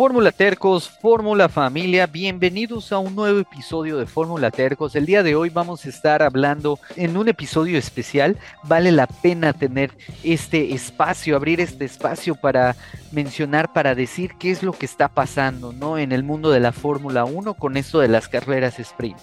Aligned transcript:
Fórmula 0.00 0.32
Tercos, 0.32 0.88
Fórmula 0.88 1.50
Familia, 1.50 2.06
bienvenidos 2.06 2.90
a 2.90 2.98
un 2.98 3.14
nuevo 3.14 3.38
episodio 3.38 3.98
de 3.98 4.06
Fórmula 4.06 4.50
Tercos. 4.50 4.96
El 4.96 5.04
día 5.04 5.22
de 5.22 5.34
hoy 5.34 5.50
vamos 5.50 5.84
a 5.84 5.90
estar 5.90 6.22
hablando 6.22 6.78
en 6.96 7.18
un 7.18 7.28
episodio 7.28 7.76
especial. 7.76 8.38
Vale 8.62 8.92
la 8.92 9.06
pena 9.06 9.52
tener 9.52 9.90
este 10.24 10.72
espacio, 10.72 11.36
abrir 11.36 11.60
este 11.60 11.84
espacio 11.84 12.34
para 12.34 12.76
mencionar, 13.12 13.74
para 13.74 13.94
decir 13.94 14.36
qué 14.38 14.50
es 14.50 14.62
lo 14.62 14.72
que 14.72 14.86
está 14.86 15.08
pasando, 15.08 15.74
¿no? 15.74 15.98
En 15.98 16.12
el 16.12 16.22
mundo 16.22 16.50
de 16.50 16.60
la 16.60 16.72
Fórmula 16.72 17.26
1 17.26 17.52
con 17.52 17.76
esto 17.76 18.00
de 18.00 18.08
las 18.08 18.26
carreras 18.26 18.80
sprint. 18.80 19.18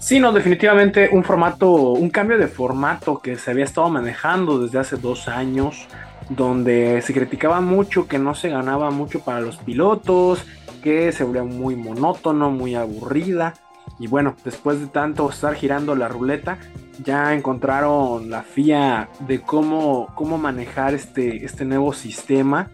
Sí, 0.00 0.18
no, 0.18 0.32
definitivamente 0.32 1.10
un 1.12 1.22
formato, 1.22 1.92
un 1.92 2.10
cambio 2.10 2.38
de 2.38 2.48
formato 2.48 3.20
que 3.20 3.36
se 3.36 3.52
había 3.52 3.66
estado 3.66 3.88
manejando 3.88 4.58
desde 4.58 4.80
hace 4.80 4.96
dos 4.96 5.28
años 5.28 5.86
donde 6.28 7.02
se 7.02 7.12
criticaba 7.12 7.60
mucho 7.60 8.06
que 8.06 8.18
no 8.18 8.34
se 8.34 8.48
ganaba 8.48 8.90
mucho 8.90 9.20
para 9.20 9.40
los 9.40 9.56
pilotos, 9.58 10.44
que 10.82 11.12
se 11.12 11.24
volvía 11.24 11.44
muy 11.44 11.76
monótono, 11.76 12.50
muy 12.50 12.74
aburrida. 12.74 13.54
Y 13.98 14.06
bueno, 14.06 14.34
después 14.44 14.80
de 14.80 14.86
tanto 14.86 15.28
estar 15.30 15.54
girando 15.54 15.94
la 15.94 16.08
ruleta, 16.08 16.58
ya 17.02 17.34
encontraron 17.34 18.30
la 18.30 18.42
FIA 18.42 19.08
de 19.20 19.40
cómo, 19.40 20.08
cómo 20.14 20.38
manejar 20.38 20.94
este, 20.94 21.44
este 21.44 21.64
nuevo 21.64 21.92
sistema. 21.92 22.70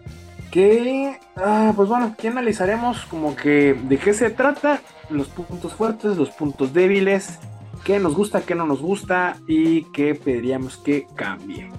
Que, 0.51 1.17
ah, 1.37 1.71
pues 1.75 1.87
bueno, 1.87 2.07
aquí 2.07 2.27
analizaremos 2.27 3.05
como 3.05 3.35
que 3.35 3.73
de 3.73 3.97
qué 3.97 4.13
se 4.13 4.29
trata, 4.29 4.81
los 5.09 5.29
puntos 5.29 5.73
fuertes, 5.73 6.17
los 6.17 6.29
puntos 6.31 6.73
débiles, 6.73 7.39
qué 7.85 7.99
nos 7.99 8.15
gusta, 8.15 8.41
qué 8.41 8.55
no 8.55 8.65
nos 8.65 8.81
gusta 8.81 9.37
y 9.47 9.83
qué 9.91 10.13
pediríamos 10.15 10.75
que 10.75 11.07
cambie. 11.15 11.69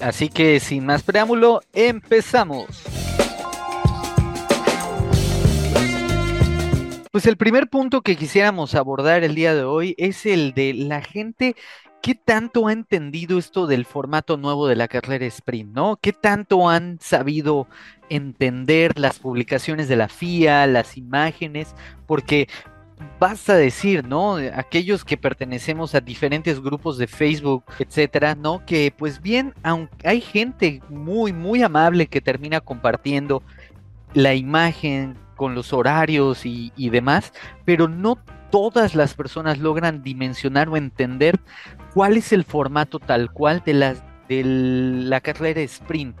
Así 0.00 0.28
que 0.28 0.60
sin 0.60 0.86
más 0.86 1.02
preámbulo, 1.02 1.60
empezamos. 1.72 2.66
Pues 7.12 7.26
el 7.26 7.36
primer 7.36 7.68
punto 7.68 8.02
que 8.02 8.16
quisiéramos 8.16 8.74
abordar 8.74 9.24
el 9.24 9.34
día 9.34 9.54
de 9.54 9.64
hoy 9.64 9.94
es 9.98 10.26
el 10.26 10.54
de 10.54 10.74
la 10.74 11.02
gente 11.02 11.56
¿qué 12.02 12.14
tanto 12.14 12.66
ha 12.66 12.72
entendido 12.72 13.38
esto 13.38 13.66
del 13.66 13.84
formato 13.84 14.36
nuevo 14.36 14.66
de 14.66 14.76
la 14.76 14.88
carrera 14.88 15.26
sprint, 15.26 15.74
no? 15.74 15.98
¿Qué 16.00 16.12
tanto 16.12 16.68
han 16.68 16.98
sabido 17.00 17.68
entender 18.08 18.98
las 18.98 19.18
publicaciones 19.18 19.88
de 19.88 19.96
la 19.96 20.08
FIA, 20.08 20.66
las 20.66 20.96
imágenes? 20.96 21.74
Porque 22.06 22.48
basta 23.18 23.54
decir, 23.54 24.06
¿no? 24.06 24.36
Aquellos 24.54 25.04
que 25.04 25.16
pertenecemos 25.16 25.94
a 25.94 26.00
diferentes 26.00 26.60
grupos 26.60 26.98
de 26.98 27.06
Facebook, 27.06 27.64
etcétera, 27.78 28.34
¿no? 28.34 28.64
Que 28.64 28.92
pues 28.96 29.20
bien, 29.20 29.54
aunque 29.62 30.08
hay 30.08 30.20
gente 30.20 30.82
muy, 30.88 31.32
muy 31.32 31.62
amable 31.62 32.06
que 32.06 32.20
termina 32.20 32.60
compartiendo 32.60 33.42
la 34.14 34.34
imagen 34.34 35.16
con 35.36 35.54
los 35.54 35.72
horarios 35.72 36.44
y, 36.44 36.90
demás, 36.90 37.32
pero 37.64 37.88
no 37.88 38.18
todas 38.50 38.94
las 38.94 39.14
personas 39.14 39.58
logran 39.58 40.02
dimensionar 40.02 40.68
o 40.68 40.76
entender 40.76 41.40
cuál 41.94 42.16
es 42.16 42.32
el 42.32 42.44
formato 42.44 42.98
tal 42.98 43.30
cual 43.30 43.62
de 43.64 43.74
la, 43.74 43.94
de 44.28 44.42
la 44.44 45.20
carrera 45.20 45.60
sprint. 45.62 46.16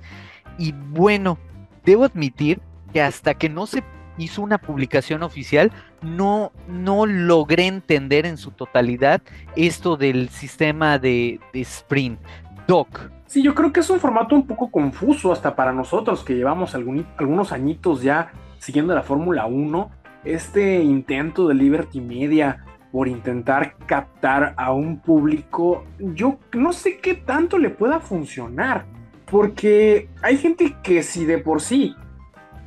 Y 0.58 0.72
bueno, 0.72 1.38
debo 1.84 2.04
admitir 2.04 2.60
que 2.92 3.02
hasta 3.02 3.34
que 3.34 3.48
no 3.48 3.66
se 3.66 3.82
hizo 4.20 4.42
una 4.42 4.58
publicación 4.58 5.22
oficial, 5.22 5.72
no, 6.02 6.52
no 6.68 7.06
logré 7.06 7.66
entender 7.66 8.26
en 8.26 8.36
su 8.36 8.50
totalidad 8.50 9.22
esto 9.56 9.96
del 9.96 10.28
sistema 10.28 10.98
de, 10.98 11.40
sprint. 11.54 12.20
Doc. 12.66 13.10
Sí, 13.26 13.42
yo 13.42 13.54
creo 13.54 13.72
que 13.72 13.80
es 13.80 13.90
un 13.90 13.98
formato 13.98 14.36
un 14.36 14.46
poco 14.46 14.70
confuso 14.70 15.32
hasta 15.32 15.56
para 15.56 15.72
nosotros 15.72 16.22
que 16.22 16.34
llevamos 16.34 16.74
algunos 16.74 17.52
añitos 17.52 18.02
ya 18.02 18.30
siguiendo 18.58 18.94
la 18.94 19.02
Fórmula 19.02 19.46
1. 19.46 19.90
Este 20.24 20.80
intento 20.80 21.48
de 21.48 21.54
Liberty 21.54 22.00
Media 22.00 22.64
por 22.92 23.08
intentar 23.08 23.76
captar 23.86 24.54
a 24.56 24.72
un 24.72 25.00
público, 25.00 25.84
yo 25.98 26.38
no 26.52 26.72
sé 26.72 26.98
qué 26.98 27.14
tanto 27.14 27.58
le 27.58 27.70
pueda 27.70 28.00
funcionar. 28.00 28.86
Porque 29.30 30.08
hay 30.22 30.36
gente 30.38 30.76
que 30.82 31.04
si 31.04 31.24
de 31.24 31.38
por 31.38 31.60
sí 31.60 31.94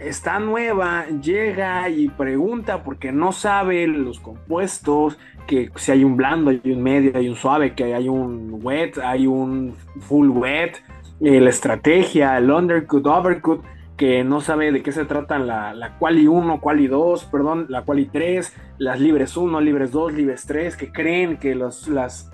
está 0.05 0.39
nueva, 0.39 1.05
llega 1.21 1.89
y 1.89 2.09
pregunta 2.09 2.83
porque 2.83 3.11
no 3.11 3.31
sabe 3.31 3.87
los 3.87 4.19
compuestos, 4.19 5.17
que 5.47 5.71
si 5.75 5.91
hay 5.91 6.03
un 6.03 6.15
blando, 6.15 6.51
hay 6.51 6.61
un 6.65 6.81
medio, 6.81 7.11
hay 7.15 7.29
un 7.29 7.35
suave, 7.35 7.73
que 7.73 7.93
hay 7.93 8.07
un 8.07 8.59
wet, 8.61 8.97
hay 8.97 9.27
un 9.27 9.75
full 10.01 10.29
wet, 10.29 10.81
eh, 11.21 11.39
la 11.39 11.49
estrategia, 11.49 12.37
el 12.37 12.49
undercut, 12.49 13.05
overcut, 13.05 13.63
que 13.97 14.23
no 14.23 14.41
sabe 14.41 14.71
de 14.71 14.81
qué 14.81 14.91
se 14.91 15.05
tratan 15.05 15.45
la, 15.45 15.73
la 15.73 15.97
quali 15.97 16.27
1, 16.27 16.59
quali 16.61 16.87
2, 16.87 17.25
perdón, 17.25 17.67
la 17.69 17.83
quali 17.83 18.05
3, 18.05 18.53
las 18.79 18.99
libres 18.99 19.37
1, 19.37 19.61
libres 19.61 19.91
2, 19.91 20.13
libres 20.13 20.45
3, 20.45 20.75
que 20.75 20.91
creen 20.91 21.37
que 21.37 21.55
los, 21.55 21.89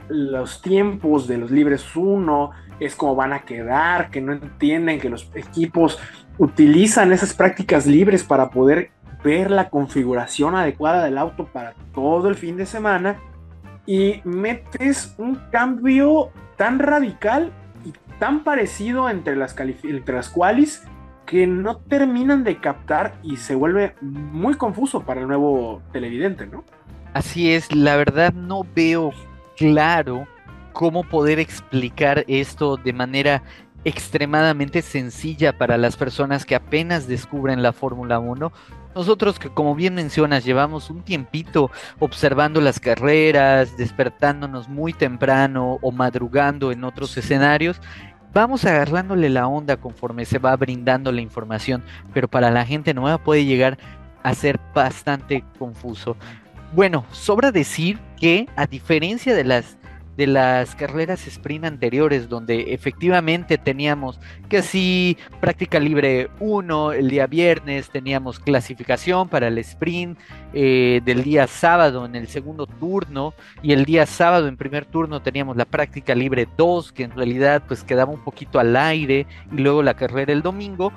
los 0.07 0.61
tiempos 0.61 1.27
de 1.27 1.37
los 1.37 1.51
libres 1.51 1.95
1 1.95 2.51
es 2.79 2.95
como 2.95 3.15
van 3.15 3.33
a 3.33 3.41
quedar, 3.41 4.09
que 4.09 4.21
no 4.21 4.31
entienden 4.31 4.99
que 4.99 5.09
los 5.09 5.29
equipos 5.35 5.99
utilizan 6.39 7.11
esas 7.11 7.33
prácticas 7.33 7.85
libres 7.85 8.23
para 8.23 8.49
poder 8.49 8.91
ver 9.23 9.51
la 9.51 9.69
configuración 9.69 10.55
adecuada 10.55 11.03
del 11.03 11.17
auto 11.17 11.45
para 11.45 11.75
todo 11.93 12.29
el 12.29 12.35
fin 12.35 12.55
de 12.57 12.65
semana 12.65 13.19
y 13.85 14.21
metes 14.23 15.13
un 15.17 15.35
cambio 15.51 16.31
tan 16.55 16.79
radical 16.79 17.51
y 17.85 17.93
tan 18.17 18.43
parecido 18.43 19.09
entre 19.09 19.35
las, 19.35 19.55
entre 19.59 20.19
qualis 20.33 20.83
que 21.25 21.45
no 21.45 21.77
terminan 21.77 22.43
de 22.43 22.57
captar 22.57 23.13
y 23.21 23.37
se 23.37 23.55
vuelve 23.55 23.95
muy 24.01 24.55
confuso 24.55 25.01
para 25.01 25.21
el 25.21 25.27
nuevo 25.27 25.81
televidente, 25.91 26.47
¿no? 26.47 26.63
Así 27.13 27.51
es, 27.51 27.75
la 27.75 27.97
verdad 27.97 28.33
no 28.33 28.61
veo 28.75 29.11
claro 29.57 30.25
cómo 30.71 31.03
poder 31.03 31.39
explicar 31.39 32.23
esto 32.27 32.77
de 32.77 32.93
manera 32.93 33.43
extremadamente 33.85 34.81
sencilla 34.81 35.57
para 35.57 35.77
las 35.77 35.95
personas 35.95 36.45
que 36.45 36.55
apenas 36.55 37.07
descubren 37.07 37.63
la 37.63 37.73
Fórmula 37.73 38.19
1. 38.19 38.51
Nosotros 38.95 39.39
que 39.39 39.49
como 39.49 39.75
bien 39.75 39.95
mencionas 39.95 40.43
llevamos 40.43 40.89
un 40.89 41.03
tiempito 41.03 41.71
observando 41.99 42.59
las 42.59 42.79
carreras, 42.79 43.77
despertándonos 43.77 44.67
muy 44.67 44.93
temprano 44.93 45.77
o 45.81 45.91
madrugando 45.91 46.71
en 46.71 46.83
otros 46.83 47.15
escenarios, 47.17 47.79
vamos 48.33 48.65
agarrándole 48.65 49.29
la 49.29 49.47
onda 49.47 49.77
conforme 49.77 50.25
se 50.25 50.39
va 50.39 50.55
brindando 50.55 51.11
la 51.11 51.21
información, 51.21 51.83
pero 52.13 52.27
para 52.27 52.51
la 52.51 52.65
gente 52.65 52.93
nueva 52.93 53.17
puede 53.17 53.45
llegar 53.45 53.77
a 54.23 54.33
ser 54.33 54.59
bastante 54.73 55.43
confuso. 55.57 56.17
Bueno, 56.73 57.05
sobra 57.11 57.51
decir 57.51 57.99
que 58.19 58.47
a 58.55 58.67
diferencia 58.67 59.33
de 59.33 59.43
las 59.43 59.78
de 60.19 60.27
las 60.27 60.75
carreras 60.75 61.25
sprint 61.27 61.63
anteriores, 61.63 62.27
donde 62.27 62.73
efectivamente 62.73 63.57
teníamos 63.57 64.19
que 64.49 64.61
sí, 64.61 65.17
práctica 65.39 65.79
libre 65.79 66.29
1 66.41 66.91
el 66.91 67.09
día 67.09 67.25
viernes, 67.25 67.89
teníamos 67.89 68.37
clasificación 68.37 69.29
para 69.29 69.47
el 69.47 69.57
sprint 69.59 70.19
eh, 70.51 70.99
del 71.05 71.23
día 71.23 71.47
sábado 71.47 72.05
en 72.05 72.17
el 72.17 72.27
segundo 72.27 72.67
turno, 72.67 73.33
y 73.63 73.71
el 73.71 73.85
día 73.85 74.05
sábado 74.05 74.49
en 74.49 74.57
primer 74.57 74.83
turno 74.83 75.21
teníamos 75.21 75.55
la 75.55 75.63
práctica 75.63 76.13
libre 76.13 76.49
2, 76.57 76.91
que 76.91 77.03
en 77.03 77.11
realidad 77.11 77.63
pues 77.65 77.85
quedaba 77.85 78.11
un 78.11 78.21
poquito 78.21 78.59
al 78.59 78.75
aire, 78.75 79.25
y 79.53 79.61
luego 79.61 79.83
la 79.83 79.93
carrera 79.93 80.33
el 80.33 80.41
domingo. 80.41 80.91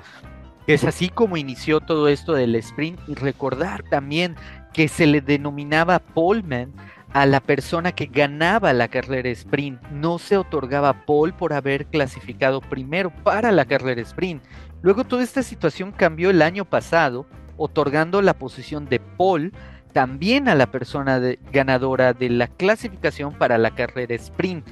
Es 0.67 0.83
así 0.83 1.07
como 1.07 1.37
inició 1.37 1.79
todo 1.79 2.09
esto 2.09 2.33
del 2.33 2.55
sprint 2.55 2.99
y 3.07 3.15
recordar 3.15 3.83
también 3.83 4.35
que 4.73 4.89
se 4.89 5.05
le 5.05 5.21
denominaba 5.21 5.99
Polman 5.99 6.73
a 7.13 7.27
la 7.27 7.39
persona 7.39 7.91
que 7.91 8.07
ganaba 8.07 8.73
la 8.73 8.87
carrera 8.87 9.29
sprint. 9.29 9.81
No 9.91 10.17
se 10.17 10.35
otorgaba 10.35 11.05
pole 11.05 11.31
por 11.31 11.53
haber 11.53 11.85
clasificado 11.85 12.59
primero 12.59 13.11
para 13.23 13.51
la 13.51 13.65
carrera 13.65 14.01
sprint. 14.01 14.43
Luego 14.81 15.03
toda 15.03 15.23
esta 15.23 15.43
situación 15.43 15.91
cambió 15.91 16.31
el 16.31 16.41
año 16.41 16.65
pasado, 16.65 17.27
otorgando 17.55 18.21
la 18.21 18.33
posición 18.33 18.89
de 18.89 18.99
pole 18.99 19.51
también 19.93 20.49
a 20.49 20.55
la 20.55 20.71
persona 20.71 21.21
ganadora 21.51 22.13
de 22.13 22.29
la 22.29 22.47
clasificación 22.47 23.33
para 23.33 23.59
la 23.59 23.75
carrera 23.75 24.15
sprint. 24.15 24.67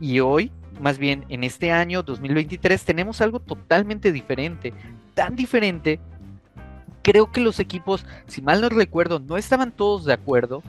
Y 0.00 0.18
hoy, 0.18 0.50
más 0.80 0.98
bien 0.98 1.24
en 1.28 1.44
este 1.44 1.70
año 1.70 2.02
2023, 2.02 2.84
tenemos 2.84 3.20
algo 3.20 3.38
totalmente 3.38 4.10
diferente. 4.10 4.74
Tan 5.14 5.36
diferente, 5.36 6.00
creo 7.02 7.30
que 7.30 7.40
los 7.40 7.60
equipos, 7.60 8.04
si 8.26 8.42
mal 8.42 8.60
no 8.60 8.68
recuerdo, 8.68 9.20
no 9.20 9.36
estaban 9.36 9.70
todos 9.70 10.04
de 10.04 10.12
acuerdo 10.14 10.64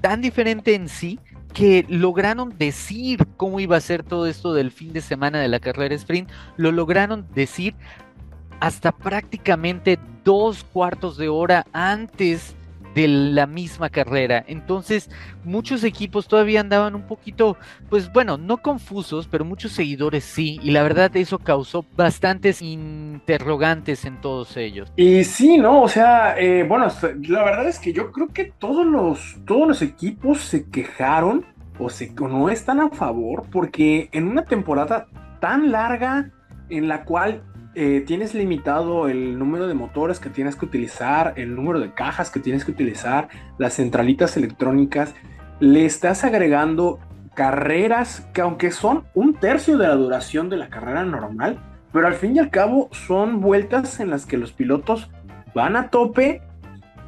tan 0.00 0.20
diferente 0.20 0.74
en 0.74 0.88
sí 0.88 1.18
que 1.52 1.86
lograron 1.88 2.56
decir 2.58 3.26
cómo 3.36 3.60
iba 3.60 3.76
a 3.76 3.80
ser 3.80 4.02
todo 4.02 4.26
esto 4.26 4.52
del 4.52 4.70
fin 4.70 4.92
de 4.92 5.00
semana 5.00 5.40
de 5.40 5.48
la 5.48 5.58
carrera 5.58 5.94
sprint, 5.94 6.30
lo 6.56 6.70
lograron 6.70 7.26
decir 7.34 7.74
hasta 8.60 8.92
prácticamente 8.92 9.98
dos 10.24 10.64
cuartos 10.64 11.16
de 11.16 11.28
hora 11.28 11.66
antes 11.72 12.54
de 12.96 13.08
la 13.08 13.46
misma 13.46 13.90
carrera. 13.90 14.42
Entonces, 14.48 15.10
muchos 15.44 15.84
equipos 15.84 16.26
todavía 16.26 16.60
andaban 16.60 16.94
un 16.94 17.06
poquito, 17.06 17.58
pues 17.90 18.10
bueno, 18.10 18.38
no 18.38 18.56
confusos, 18.56 19.28
pero 19.30 19.44
muchos 19.44 19.72
seguidores 19.72 20.24
sí. 20.24 20.58
Y 20.62 20.70
la 20.70 20.82
verdad, 20.82 21.14
eso 21.14 21.38
causó 21.38 21.84
bastantes 21.94 22.62
interrogantes 22.62 24.06
en 24.06 24.18
todos 24.22 24.56
ellos. 24.56 24.90
Y 24.96 25.24
sí, 25.24 25.58
¿no? 25.58 25.82
O 25.82 25.88
sea, 25.88 26.38
eh, 26.38 26.64
bueno, 26.66 26.88
la 27.28 27.44
verdad 27.44 27.68
es 27.68 27.78
que 27.78 27.92
yo 27.92 28.10
creo 28.12 28.28
que 28.28 28.46
todos 28.58 28.86
los, 28.86 29.36
todos 29.46 29.68
los 29.68 29.82
equipos 29.82 30.40
se 30.40 30.70
quejaron 30.70 31.44
o, 31.78 31.90
se, 31.90 32.14
o 32.18 32.28
no 32.28 32.48
están 32.48 32.80
a 32.80 32.88
favor 32.88 33.44
porque 33.52 34.08
en 34.12 34.26
una 34.26 34.46
temporada 34.46 35.06
tan 35.38 35.70
larga 35.70 36.30
en 36.70 36.88
la 36.88 37.04
cual 37.04 37.42
eh, 37.78 38.02
tienes 38.06 38.34
limitado 38.34 39.06
el 39.06 39.38
número 39.38 39.68
de 39.68 39.74
motores 39.74 40.18
que 40.18 40.30
tienes 40.30 40.56
que 40.56 40.64
utilizar, 40.64 41.34
el 41.36 41.54
número 41.54 41.78
de 41.78 41.92
cajas 41.92 42.30
que 42.30 42.40
tienes 42.40 42.64
que 42.64 42.70
utilizar, 42.70 43.28
las 43.58 43.74
centralitas 43.74 44.38
electrónicas, 44.38 45.14
le 45.60 45.84
estás 45.84 46.24
agregando 46.24 46.98
carreras 47.34 48.26
que 48.32 48.40
aunque 48.40 48.70
son 48.70 49.04
un 49.12 49.34
tercio 49.34 49.76
de 49.76 49.88
la 49.88 49.94
duración 49.94 50.48
de 50.48 50.56
la 50.56 50.70
carrera 50.70 51.04
normal, 51.04 51.60
pero 51.92 52.06
al 52.06 52.14
fin 52.14 52.34
y 52.34 52.38
al 52.38 52.48
cabo 52.48 52.88
son 52.92 53.42
vueltas 53.42 54.00
en 54.00 54.08
las 54.08 54.24
que 54.24 54.38
los 54.38 54.54
pilotos 54.54 55.10
van 55.54 55.76
a 55.76 55.90
tope, 55.90 56.40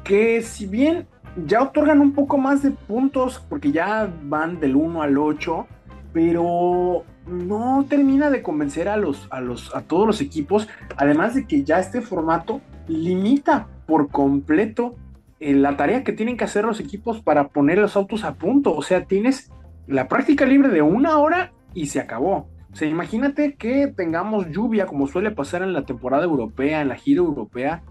que 0.03 0.43
si 0.43 0.67
bien 0.67 1.07
ya 1.47 1.63
otorgan 1.63 1.99
un 1.99 2.13
poco 2.13 2.37
más 2.37 2.61
de 2.61 2.69
puntos, 2.69 3.43
porque 3.49 3.71
ya 3.71 4.07
van 4.21 4.59
del 4.59 4.75
1 4.75 5.01
al 5.01 5.17
8, 5.17 5.65
pero 6.13 7.05
no 7.29 7.85
termina 7.87 8.29
de 8.29 8.41
convencer 8.41 8.89
a 8.89 8.97
los, 8.97 9.27
a 9.31 9.41
los, 9.41 9.75
a 9.75 9.81
todos 9.81 10.07
los 10.07 10.21
equipos, 10.21 10.67
además 10.97 11.35
de 11.35 11.47
que 11.47 11.63
ya 11.63 11.79
este 11.79 12.01
formato 12.01 12.61
limita 12.87 13.67
por 13.85 14.09
completo 14.09 14.95
eh, 15.39 15.53
la 15.53 15.77
tarea 15.77 16.03
que 16.03 16.11
tienen 16.11 16.37
que 16.37 16.43
hacer 16.43 16.65
los 16.65 16.79
equipos 16.79 17.21
para 17.21 17.49
poner 17.49 17.77
los 17.77 17.95
autos 17.95 18.23
a 18.23 18.35
punto. 18.35 18.75
O 18.75 18.81
sea, 18.81 19.05
tienes 19.05 19.51
la 19.87 20.07
práctica 20.07 20.45
libre 20.45 20.69
de 20.69 20.81
una 20.81 21.17
hora 21.17 21.53
y 21.73 21.87
se 21.87 21.99
acabó. 21.99 22.49
O 22.71 22.75
sea, 22.75 22.87
imagínate 22.87 23.55
que 23.55 23.87
tengamos 23.87 24.49
lluvia 24.51 24.85
como 24.85 25.07
suele 25.07 25.31
pasar 25.31 25.63
en 25.63 25.73
la 25.73 25.85
temporada 25.85 26.23
europea, 26.23 26.81
en 26.81 26.89
la 26.89 26.95
gira 26.95 27.19
europea, 27.19 27.83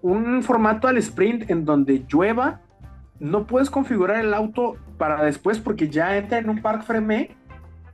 un 0.00 0.42
formato 0.42 0.88
al 0.88 0.98
sprint 0.98 1.50
en 1.50 1.64
donde 1.64 2.04
llueva, 2.08 2.60
no 3.18 3.46
puedes 3.46 3.70
configurar 3.70 4.24
el 4.24 4.34
auto 4.34 4.76
para 4.98 5.24
después 5.24 5.60
porque 5.60 5.88
ya 5.88 6.16
entra 6.16 6.38
en 6.38 6.50
un 6.50 6.60
park 6.60 6.82
frame 6.82 7.30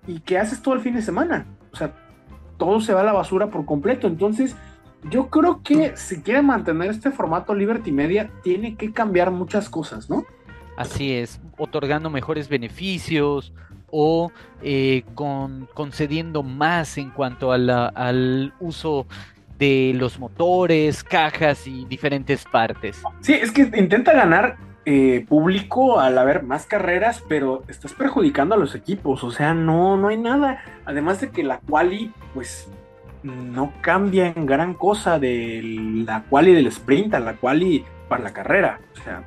¿Y 0.09 0.21
qué 0.21 0.39
haces 0.39 0.63
todo 0.63 0.75
el 0.75 0.81
fin 0.81 0.95
de 0.95 1.03
semana? 1.03 1.47
O 1.71 1.77
sea, 1.77 1.93
todo 2.57 2.81
se 2.81 2.95
va 2.95 3.03
a 3.03 3.05
la 3.05 3.13
basura 3.13 3.51
por 3.51 3.67
completo. 3.67 4.07
Entonces, 4.07 4.57
yo 5.11 5.29
creo 5.29 5.63
que 5.63 5.97
si 5.97 6.23
quieren 6.23 6.47
mantener 6.47 6.91
este 6.91 7.11
formato 7.11 7.55
Liberty 7.55 7.93
Media, 7.93 8.31
tiene 8.43 8.75
que 8.75 8.91
cambiar 8.91 9.31
muchas 9.31 9.69
cosas, 9.69 10.09
¿no? 10.09 10.25
Así 10.79 11.13
es, 11.13 11.41
otorgando 11.59 12.09
mejores 12.09 12.49
beneficios 12.49 13.53
o 13.91 14.33
eh, 14.63 15.05
con, 15.15 15.69
concediendo 15.75 16.43
más 16.43 16.97
en 16.97 17.11
cuanto 17.11 17.53
al 17.53 18.55
uso 18.61 19.07
de 19.59 19.93
los 19.95 20.19
motores, 20.19 21.05
cajas 21.05 21.67
y 21.67 21.85
diferentes 21.85 22.45
partes. 22.45 23.03
Sí, 23.21 23.35
es 23.35 23.51
que 23.51 23.63
intenta 23.77 24.13
ganar 24.15 24.57
eh, 24.91 25.27
público 25.29 26.01
al 26.01 26.17
haber 26.17 26.45
más 26.45 26.65
carreras, 26.65 27.23
pero 27.29 27.63
estás 27.69 27.93
perjudicando 27.93 28.55
a 28.55 28.59
los 28.59 28.75
equipos, 28.75 29.23
o 29.23 29.31
sea, 29.31 29.53
no, 29.53 29.99
no 29.99 30.09
hay 30.09 30.17
nada. 30.17 30.63
Además 30.87 31.21
de 31.21 31.29
que 31.29 31.43
la 31.43 31.59
quali, 31.61 32.11
pues, 32.33 32.71
no 33.23 33.71
cambia 33.83 34.29
en 34.29 34.47
gran 34.47 34.73
cosa 34.73 35.19
de 35.19 35.61
la 36.07 36.23
quali 36.23 36.55
del 36.55 36.69
sprint 36.69 37.13
a 37.13 37.21
la 37.21 37.35
quali 37.35 37.85
para 38.09 38.23
la 38.23 38.33
carrera, 38.33 38.81
o 38.99 39.05
sea. 39.05 39.25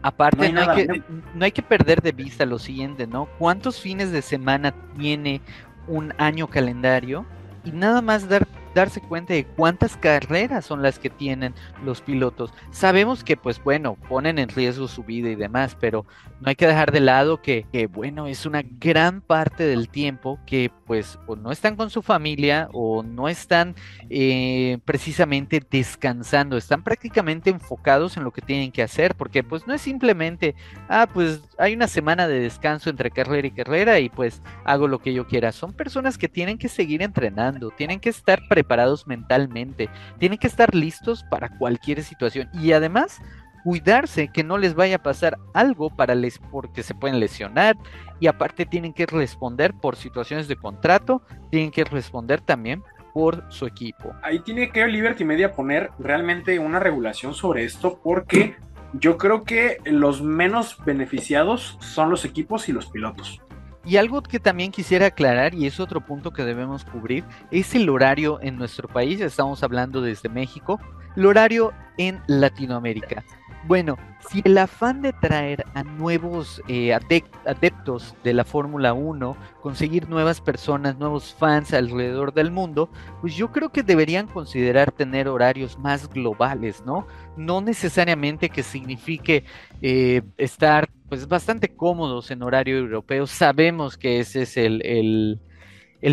Aparte, 0.00 0.50
no 0.50 0.62
hay, 0.62 0.86
que, 0.86 1.02
no 1.34 1.44
hay 1.44 1.52
que 1.52 1.62
perder 1.62 2.00
de 2.00 2.12
vista 2.12 2.46
lo 2.46 2.58
siguiente, 2.58 3.06
¿no? 3.06 3.28
¿Cuántos 3.38 3.78
fines 3.78 4.12
de 4.12 4.22
semana 4.22 4.72
tiene 4.96 5.42
un 5.88 6.14
año 6.16 6.46
calendario? 6.46 7.26
Y 7.64 7.72
nada 7.72 8.00
más 8.00 8.30
dar 8.30 8.46
darse 8.76 9.00
cuenta 9.00 9.34
de 9.34 9.44
cuántas 9.44 9.96
carreras 9.96 10.64
son 10.66 10.82
las 10.82 10.98
que 10.98 11.10
tienen 11.10 11.54
los 11.84 12.02
pilotos. 12.02 12.52
Sabemos 12.70 13.24
que, 13.24 13.36
pues 13.36 13.62
bueno, 13.62 13.96
ponen 14.08 14.38
en 14.38 14.50
riesgo 14.50 14.86
su 14.86 15.02
vida 15.02 15.30
y 15.30 15.34
demás, 15.34 15.76
pero 15.80 16.04
no 16.40 16.48
hay 16.48 16.56
que 16.56 16.66
dejar 16.66 16.92
de 16.92 17.00
lado 17.00 17.40
que, 17.40 17.64
bueno, 17.92 18.26
es 18.26 18.44
una 18.46 18.62
gran 18.62 19.22
parte 19.22 19.64
del 19.64 19.88
tiempo 19.88 20.38
que, 20.46 20.70
pues, 20.86 21.18
o 21.26 21.36
no 21.36 21.52
están 21.52 21.76
con 21.76 21.90
su 21.90 22.02
familia 22.02 22.68
o 22.72 23.02
no 23.02 23.28
están 23.28 23.74
eh, 24.10 24.78
precisamente 24.84 25.62
descansando, 25.70 26.56
están 26.56 26.82
prácticamente 26.82 27.50
enfocados 27.50 28.16
en 28.16 28.24
lo 28.24 28.32
que 28.32 28.42
tienen 28.42 28.72
que 28.72 28.82
hacer, 28.82 29.14
porque, 29.14 29.42
pues, 29.42 29.66
no 29.66 29.74
es 29.74 29.80
simplemente, 29.80 30.54
ah, 30.88 31.08
pues 31.12 31.40
hay 31.58 31.74
una 31.74 31.88
semana 31.88 32.28
de 32.28 32.40
descanso 32.40 32.90
entre 32.90 33.10
carrera 33.10 33.46
y 33.46 33.50
carrera 33.50 33.98
y 34.00 34.08
pues 34.10 34.42
hago 34.64 34.86
lo 34.88 34.98
que 34.98 35.14
yo 35.14 35.26
quiera. 35.26 35.52
Son 35.52 35.72
personas 35.72 36.18
que 36.18 36.28
tienen 36.28 36.58
que 36.58 36.68
seguir 36.68 37.02
entrenando, 37.02 37.70
tienen 37.70 38.00
que 38.00 38.10
estar 38.10 38.40
preparados 38.48 38.66
preparados 38.66 39.06
mentalmente, 39.06 39.88
tienen 40.18 40.38
que 40.38 40.48
estar 40.48 40.74
listos 40.74 41.24
para 41.30 41.56
cualquier 41.56 42.02
situación 42.02 42.48
y 42.52 42.72
además 42.72 43.20
cuidarse 43.66 44.28
que 44.28 44.44
no 44.44 44.58
les 44.58 44.76
vaya 44.76 44.94
a 44.94 45.02
pasar 45.02 45.38
algo 45.52 45.90
para 45.90 46.14
les 46.14 46.38
porque 46.38 46.84
se 46.84 46.94
pueden 46.94 47.18
lesionar 47.18 47.76
y 48.20 48.28
aparte 48.28 48.64
tienen 48.64 48.92
que 48.92 49.06
responder 49.06 49.74
por 49.74 49.96
situaciones 49.96 50.46
de 50.46 50.54
contrato, 50.54 51.20
tienen 51.50 51.72
que 51.72 51.82
responder 51.82 52.40
también 52.40 52.84
por 53.12 53.44
su 53.48 53.66
equipo. 53.66 54.14
Ahí 54.22 54.38
tiene 54.38 54.70
que 54.70 54.86
Liberty 54.86 55.24
Media 55.24 55.52
poner 55.52 55.90
realmente 55.98 56.60
una 56.60 56.78
regulación 56.78 57.34
sobre 57.34 57.64
esto 57.64 57.98
porque 58.04 58.54
yo 58.92 59.18
creo 59.18 59.42
que 59.42 59.78
los 59.84 60.22
menos 60.22 60.76
beneficiados 60.84 61.76
son 61.80 62.08
los 62.08 62.24
equipos 62.24 62.68
y 62.68 62.72
los 62.72 62.86
pilotos. 62.86 63.42
Y 63.84 63.96
algo 63.96 64.22
que 64.22 64.38
también 64.38 64.70
quisiera 64.70 65.06
aclarar, 65.06 65.54
y 65.54 65.66
es 65.66 65.80
otro 65.80 66.00
punto 66.00 66.32
que 66.32 66.44
debemos 66.44 66.84
cubrir, 66.84 67.24
es 67.50 67.74
el 67.74 67.88
horario 67.88 68.38
en 68.42 68.58
nuestro 68.58 68.86
país, 68.86 69.20
estamos 69.20 69.64
hablando 69.64 70.02
desde 70.02 70.28
México, 70.28 70.80
el 71.16 71.26
horario 71.26 71.72
en 71.98 72.20
Latinoamérica. 72.26 73.24
Bueno, 73.66 73.98
si 74.30 74.42
el 74.44 74.56
afán 74.58 75.02
de 75.02 75.12
traer 75.12 75.64
a 75.74 75.82
nuevos 75.82 76.62
eh, 76.68 76.94
adeptos 76.94 78.14
de 78.22 78.32
la 78.32 78.44
Fórmula 78.44 78.92
1, 78.92 79.36
conseguir 79.60 80.08
nuevas 80.08 80.40
personas, 80.40 80.98
nuevos 80.98 81.34
fans 81.34 81.74
alrededor 81.74 82.32
del 82.32 82.52
mundo, 82.52 82.88
pues 83.20 83.34
yo 83.34 83.50
creo 83.50 83.70
que 83.70 83.82
deberían 83.82 84.28
considerar 84.28 84.92
tener 84.92 85.26
horarios 85.26 85.80
más 85.80 86.08
globales, 86.08 86.84
¿no? 86.86 87.08
No 87.36 87.60
necesariamente 87.60 88.50
que 88.50 88.62
signifique 88.62 89.44
eh, 89.82 90.22
estar 90.36 90.88
pues 91.08 91.26
bastante 91.26 91.74
cómodos 91.74 92.30
en 92.30 92.44
horario 92.44 92.78
europeo. 92.78 93.26
Sabemos 93.26 93.96
que 93.96 94.20
ese 94.20 94.42
es 94.42 94.56
el 94.56 94.80
el 94.84 95.40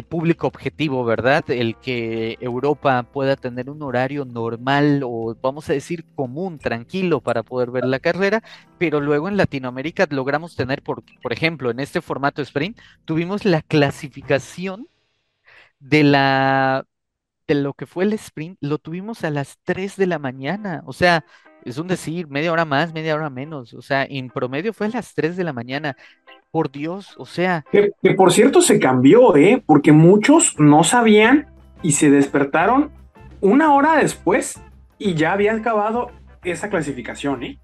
público 0.01 0.47
objetivo, 0.47 1.05
¿verdad? 1.05 1.47
El 1.51 1.75
que 1.77 2.37
Europa 2.41 3.03
pueda 3.03 3.35
tener 3.35 3.69
un 3.69 3.83
horario 3.83 4.25
normal 4.25 5.01
o 5.05 5.35
vamos 5.39 5.69
a 5.69 5.73
decir 5.73 6.03
común, 6.15 6.57
tranquilo 6.57 7.21
para 7.21 7.43
poder 7.43 7.69
ver 7.69 7.85
la 7.85 7.99
carrera, 7.99 8.41
pero 8.79 8.99
luego 8.99 9.27
en 9.27 9.37
Latinoamérica 9.37 10.07
logramos 10.09 10.55
tener, 10.55 10.81
por, 10.81 11.03
por 11.21 11.31
ejemplo, 11.31 11.69
en 11.69 11.79
este 11.79 12.01
formato 12.01 12.41
sprint, 12.41 12.79
tuvimos 13.05 13.45
la 13.45 13.61
clasificación 13.61 14.87
de 15.79 16.03
la 16.03 16.85
de 17.47 17.55
lo 17.55 17.73
que 17.73 17.85
fue 17.85 18.05
el 18.05 18.13
sprint, 18.13 18.57
lo 18.61 18.77
tuvimos 18.77 19.23
a 19.23 19.29
las 19.29 19.59
3 19.63 19.97
de 19.97 20.07
la 20.07 20.19
mañana, 20.19 20.81
o 20.85 20.93
sea, 20.93 21.25
es 21.65 21.77
un 21.77 21.87
decir, 21.87 22.27
media 22.27 22.51
hora 22.51 22.65
más, 22.65 22.93
media 22.93 23.15
hora 23.15 23.29
menos, 23.29 23.73
o 23.73 23.81
sea, 23.81 24.05
en 24.09 24.29
promedio 24.29 24.73
fue 24.73 24.87
a 24.87 24.89
las 24.91 25.13
3 25.13 25.37
de 25.37 25.43
la 25.43 25.53
mañana. 25.53 25.95
Por 26.53 26.69
Dios, 26.69 27.15
o 27.17 27.25
sea. 27.25 27.65
Que, 27.71 27.89
por 28.15 28.31
cierto 28.31 28.61
se 28.61 28.77
cambió, 28.77 29.35
¿eh? 29.35 29.63
Porque 29.65 29.91
muchos 29.91 30.53
no 30.59 30.83
sabían 30.83 31.47
y 31.81 31.93
se 31.93 32.11
despertaron 32.11 32.91
una 33.41 33.73
hora 33.73 33.97
después 33.97 34.61
y 34.99 35.15
ya 35.15 35.33
había 35.33 35.55
acabado 35.55 36.11
esa 36.43 36.69
clasificación, 36.69 37.41
¿eh? 37.41 37.59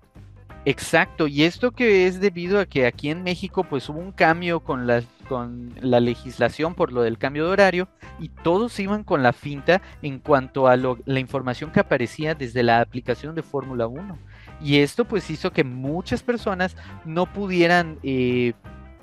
Exacto, 0.65 1.27
y 1.27 1.43
esto 1.43 1.69
que 1.69 2.08
es 2.08 2.19
debido 2.19 2.60
a 2.60 2.65
que 2.65 2.88
aquí 2.88 3.12
en 3.12 3.22
México 3.22 3.63
pues 3.63 3.88
hubo 3.89 4.00
un 4.00 4.12
cambio 4.12 4.62
con 4.62 4.88
la, 4.88 5.03
con 5.27 5.72
la 5.81 6.00
legislación 6.00 6.74
por 6.74 6.91
lo 6.91 7.03
del 7.03 7.19
cambio 7.19 7.46
de 7.46 7.51
horario 7.51 7.89
y 8.19 8.29
todos 8.29 8.79
iban 8.79 9.03
con 9.03 9.22
la 9.22 9.34
finta 9.34 9.84
en 10.01 10.17
cuanto 10.17 10.67
a 10.67 10.75
la 10.75 11.19
información 11.19 11.72
que 11.72 11.79
aparecía 11.79 12.34
desde 12.34 12.63
la 12.63 12.81
aplicación 12.81 13.36
de 13.36 13.43
Fórmula 13.43 13.86
1. 13.86 14.17
Y 14.62 14.79
esto 14.79 15.05
pues 15.05 15.29
hizo 15.29 15.51
que 15.51 15.63
muchas 15.63 16.24
personas 16.24 16.75
no 17.05 17.31
pudieran 17.31 18.00
eh, 18.03 18.53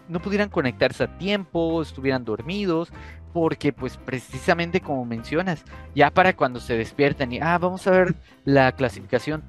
no 0.08 0.20
pudieran 0.20 0.48
conectarse 0.48 1.04
a 1.04 1.18
tiempo, 1.18 1.82
estuvieran 1.82 2.24
dormidos, 2.24 2.92
porque 3.32 3.72
pues 3.72 3.96
precisamente 3.98 4.80
como 4.80 5.04
mencionas, 5.04 5.64
ya 5.94 6.10
para 6.10 6.34
cuando 6.34 6.60
se 6.60 6.76
despiertan 6.76 7.32
y, 7.32 7.40
ah, 7.40 7.58
vamos 7.58 7.86
a 7.86 7.90
ver 7.90 8.14
la 8.44 8.72
clasificación, 8.72 9.44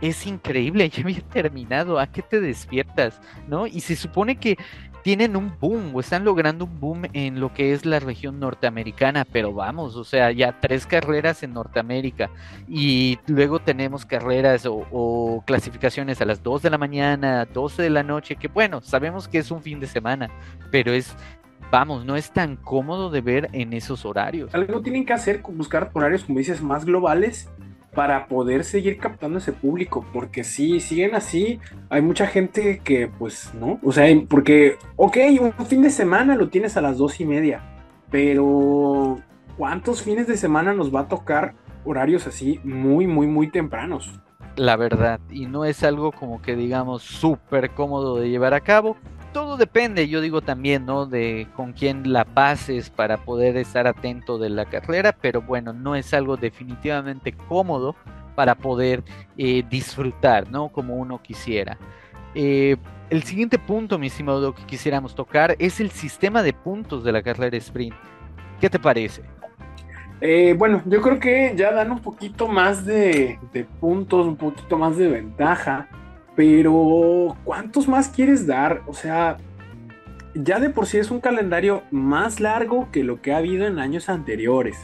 es 0.00 0.26
increíble, 0.26 0.88
ya 0.90 1.02
había 1.02 1.20
terminado, 1.20 1.98
¿a 1.98 2.06
qué 2.06 2.22
te 2.22 2.40
despiertas? 2.40 3.20
¿No? 3.48 3.66
Y 3.66 3.80
se 3.80 3.96
supone 3.96 4.36
que, 4.36 4.56
tienen 5.06 5.36
un 5.36 5.52
boom 5.60 5.94
o 5.94 6.00
están 6.00 6.24
logrando 6.24 6.64
un 6.64 6.80
boom 6.80 7.02
en 7.12 7.38
lo 7.38 7.54
que 7.54 7.72
es 7.72 7.86
la 7.86 8.00
región 8.00 8.40
norteamericana, 8.40 9.24
pero 9.24 9.52
vamos, 9.52 9.94
o 9.94 10.02
sea, 10.02 10.32
ya 10.32 10.58
tres 10.60 10.84
carreras 10.84 11.44
en 11.44 11.54
Norteamérica 11.54 12.28
y 12.66 13.16
luego 13.28 13.60
tenemos 13.60 14.04
carreras 14.04 14.66
o, 14.68 15.44
clasificaciones 15.46 16.20
a 16.20 16.24
las 16.24 16.42
2 16.42 16.62
de 16.62 16.70
la 16.70 16.78
mañana, 16.78 17.44
12 17.44 17.84
de 17.84 17.90
la 17.90 18.02
noche, 18.02 18.34
que 18.34 18.48
bueno, 18.48 18.80
sabemos 18.80 19.28
que 19.28 19.38
es 19.38 19.52
un 19.52 19.62
fin 19.62 19.78
de 19.78 19.86
semana, 19.86 20.28
pero 20.72 20.92
es 20.92 21.14
vamos, 21.70 22.04
no 22.04 22.16
es 22.16 22.32
tan 22.32 22.56
cómodo 22.56 23.08
de 23.08 23.20
ver 23.20 23.48
en 23.52 23.74
esos 23.74 24.04
horarios. 24.04 24.52
Algo 24.56 24.82
tienen 24.82 25.06
que 25.06 25.12
hacer, 25.12 25.40
buscar 25.40 25.88
horarios, 25.92 26.24
como 26.24 26.40
dices, 26.40 26.60
más 26.60 26.84
globales 26.84 27.48
para 27.96 28.28
poder 28.28 28.62
seguir 28.62 28.98
captando 28.98 29.38
ese 29.38 29.52
público, 29.52 30.04
porque 30.12 30.44
si 30.44 30.80
siguen 30.80 31.14
así, 31.14 31.58
hay 31.88 32.02
mucha 32.02 32.26
gente 32.26 32.80
que 32.84 33.08
pues 33.08 33.52
no, 33.54 33.80
o 33.82 33.90
sea, 33.90 34.06
porque, 34.28 34.76
ok, 34.96 35.16
un 35.40 35.66
fin 35.66 35.80
de 35.80 35.88
semana 35.88 36.36
lo 36.36 36.50
tienes 36.50 36.76
a 36.76 36.82
las 36.82 36.98
dos 36.98 37.18
y 37.20 37.24
media, 37.24 37.62
pero 38.10 39.18
¿cuántos 39.56 40.02
fines 40.02 40.26
de 40.26 40.36
semana 40.36 40.74
nos 40.74 40.94
va 40.94 41.00
a 41.00 41.08
tocar 41.08 41.54
horarios 41.86 42.26
así 42.26 42.60
muy, 42.64 43.06
muy, 43.06 43.26
muy 43.26 43.50
tempranos? 43.50 44.20
La 44.56 44.76
verdad, 44.76 45.18
y 45.30 45.46
no 45.46 45.64
es 45.64 45.82
algo 45.82 46.12
como 46.12 46.42
que 46.42 46.54
digamos 46.54 47.02
súper 47.02 47.70
cómodo 47.70 48.18
de 48.18 48.28
llevar 48.28 48.52
a 48.52 48.60
cabo, 48.60 48.98
todo 49.36 49.58
depende, 49.58 50.08
yo 50.08 50.22
digo 50.22 50.40
también, 50.40 50.86
¿no? 50.86 51.04
De 51.04 51.46
con 51.54 51.74
quién 51.74 52.10
la 52.10 52.24
pases 52.24 52.88
para 52.88 53.18
poder 53.18 53.58
estar 53.58 53.86
atento 53.86 54.38
de 54.38 54.48
la 54.48 54.64
carrera, 54.64 55.14
pero 55.20 55.42
bueno, 55.42 55.74
no 55.74 55.94
es 55.94 56.14
algo 56.14 56.38
definitivamente 56.38 57.32
cómodo 57.46 57.94
para 58.34 58.54
poder 58.54 59.04
eh, 59.36 59.62
disfrutar, 59.68 60.50
¿no? 60.50 60.70
Como 60.70 60.94
uno 60.94 61.20
quisiera. 61.20 61.76
Eh, 62.34 62.78
el 63.10 63.24
siguiente 63.24 63.58
punto, 63.58 63.98
mi 63.98 64.06
estimado, 64.06 64.54
que 64.54 64.64
quisiéramos 64.64 65.14
tocar 65.14 65.54
es 65.58 65.80
el 65.80 65.90
sistema 65.90 66.42
de 66.42 66.54
puntos 66.54 67.04
de 67.04 67.12
la 67.12 67.20
carrera 67.20 67.58
sprint. 67.58 67.94
¿Qué 68.58 68.70
te 68.70 68.78
parece? 68.78 69.20
Eh, 70.22 70.54
bueno, 70.56 70.80
yo 70.86 71.02
creo 71.02 71.20
que 71.20 71.52
ya 71.54 71.72
dan 71.72 71.92
un 71.92 72.00
poquito 72.00 72.48
más 72.48 72.86
de, 72.86 73.38
de 73.52 73.64
puntos, 73.64 74.26
un 74.26 74.36
poquito 74.36 74.78
más 74.78 74.96
de 74.96 75.08
ventaja 75.08 75.90
pero, 76.36 77.34
¿cuántos 77.44 77.88
más 77.88 78.10
quieres 78.10 78.46
dar? 78.46 78.82
O 78.86 78.92
sea, 78.92 79.38
ya 80.34 80.60
de 80.60 80.68
por 80.68 80.86
sí 80.86 80.98
es 80.98 81.10
un 81.10 81.20
calendario 81.20 81.82
más 81.90 82.40
largo 82.40 82.90
que 82.92 83.02
lo 83.02 83.22
que 83.22 83.32
ha 83.32 83.38
habido 83.38 83.66
en 83.66 83.78
años 83.78 84.10
anteriores. 84.10 84.76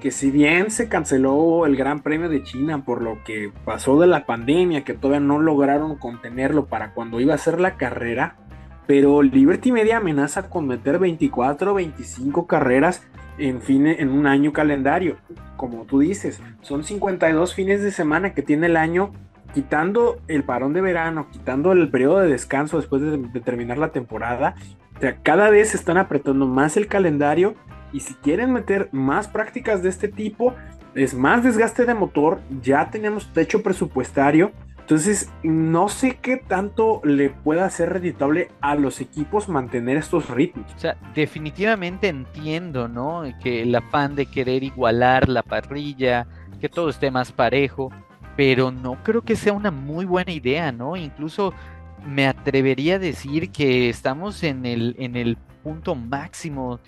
Que 0.00 0.10
si 0.10 0.30
bien 0.30 0.70
se 0.70 0.88
canceló 0.88 1.66
el 1.66 1.76
Gran 1.76 2.02
Premio 2.02 2.28
de 2.28 2.42
China 2.44 2.84
por 2.84 3.02
lo 3.02 3.24
que 3.24 3.50
pasó 3.64 3.98
de 3.98 4.06
la 4.06 4.26
pandemia, 4.26 4.84
que 4.84 4.92
todavía 4.92 5.26
no 5.26 5.40
lograron 5.40 5.96
contenerlo 5.96 6.66
para 6.66 6.92
cuando 6.92 7.20
iba 7.20 7.34
a 7.34 7.38
ser 7.38 7.58
la 7.58 7.76
carrera, 7.76 8.36
pero 8.86 9.22
Liberty 9.22 9.72
Media 9.72 9.96
amenaza 9.96 10.50
con 10.50 10.66
meter 10.66 10.98
24 10.98 11.72
o 11.72 11.74
25 11.74 12.46
carreras 12.46 13.02
en, 13.38 13.60
fin, 13.62 13.86
en 13.86 14.10
un 14.10 14.26
año 14.26 14.52
calendario. 14.52 15.16
Como 15.56 15.84
tú 15.84 16.00
dices, 16.00 16.40
son 16.60 16.84
52 16.84 17.54
fines 17.54 17.82
de 17.82 17.90
semana 17.90 18.34
que 18.34 18.42
tiene 18.42 18.66
el 18.66 18.76
año 18.76 19.12
quitando 19.54 20.20
el 20.28 20.44
parón 20.44 20.72
de 20.72 20.80
verano, 20.80 21.28
quitando 21.30 21.72
el 21.72 21.90
periodo 21.90 22.18
de 22.18 22.28
descanso 22.28 22.76
después 22.76 23.02
de, 23.02 23.40
terminar 23.40 23.78
la 23.78 23.92
temporada, 23.92 24.54
cada 25.22 25.50
vez 25.50 25.74
están 25.74 25.96
apretando 25.96 26.46
más 26.46 26.76
el 26.76 26.88
calendario 26.88 27.54
y 27.92 28.00
si 28.00 28.14
quieren 28.14 28.52
meter 28.52 28.88
más 28.92 29.28
prácticas 29.28 29.82
de 29.82 29.88
este 29.88 30.08
tipo, 30.08 30.54
es 30.94 31.14
más 31.14 31.42
desgaste 31.44 31.84
de 31.86 31.94
motor, 31.94 32.40
ya 32.62 32.90
tenemos 32.90 33.32
techo 33.32 33.62
presupuestario, 33.62 34.52
entonces 34.80 35.30
no 35.42 35.88
sé 35.88 36.18
qué 36.20 36.38
tanto 36.38 37.00
le 37.04 37.30
pueda 37.30 37.68
ser 37.70 37.92
reditable 37.92 38.50
a 38.60 38.74
los 38.74 39.00
equipos 39.00 39.48
mantener 39.48 39.98
estos 39.98 40.30
ritmos. 40.30 40.72
O 40.74 40.78
sea, 40.78 40.96
definitivamente 41.14 42.08
entiendo, 42.08 42.88
¿no? 42.88 43.22
Que 43.42 43.62
el 43.62 43.74
afán 43.74 44.16
de 44.16 44.26
querer 44.26 44.62
igualar 44.62 45.28
la 45.28 45.42
parrilla, 45.42 46.26
que 46.58 46.68
todo 46.68 46.88
esté 46.88 47.10
más 47.10 47.32
parejo, 47.32 47.92
pero 48.38 48.70
no 48.70 49.02
creo 49.02 49.22
que 49.22 49.34
sea 49.34 49.52
una 49.52 49.72
muy 49.72 50.04
buena 50.04 50.30
idea, 50.30 50.70
¿no? 50.70 50.94
Incluso 50.94 51.52
me 52.06 52.28
atrevería 52.28 52.94
a 52.94 52.98
decir 53.00 53.50
que 53.50 53.88
estamos 53.88 54.44
en 54.44 54.64
el, 54.64 54.94
en 55.00 55.16
el 55.16 55.36
punto 55.64 55.96
máximo 55.96 56.78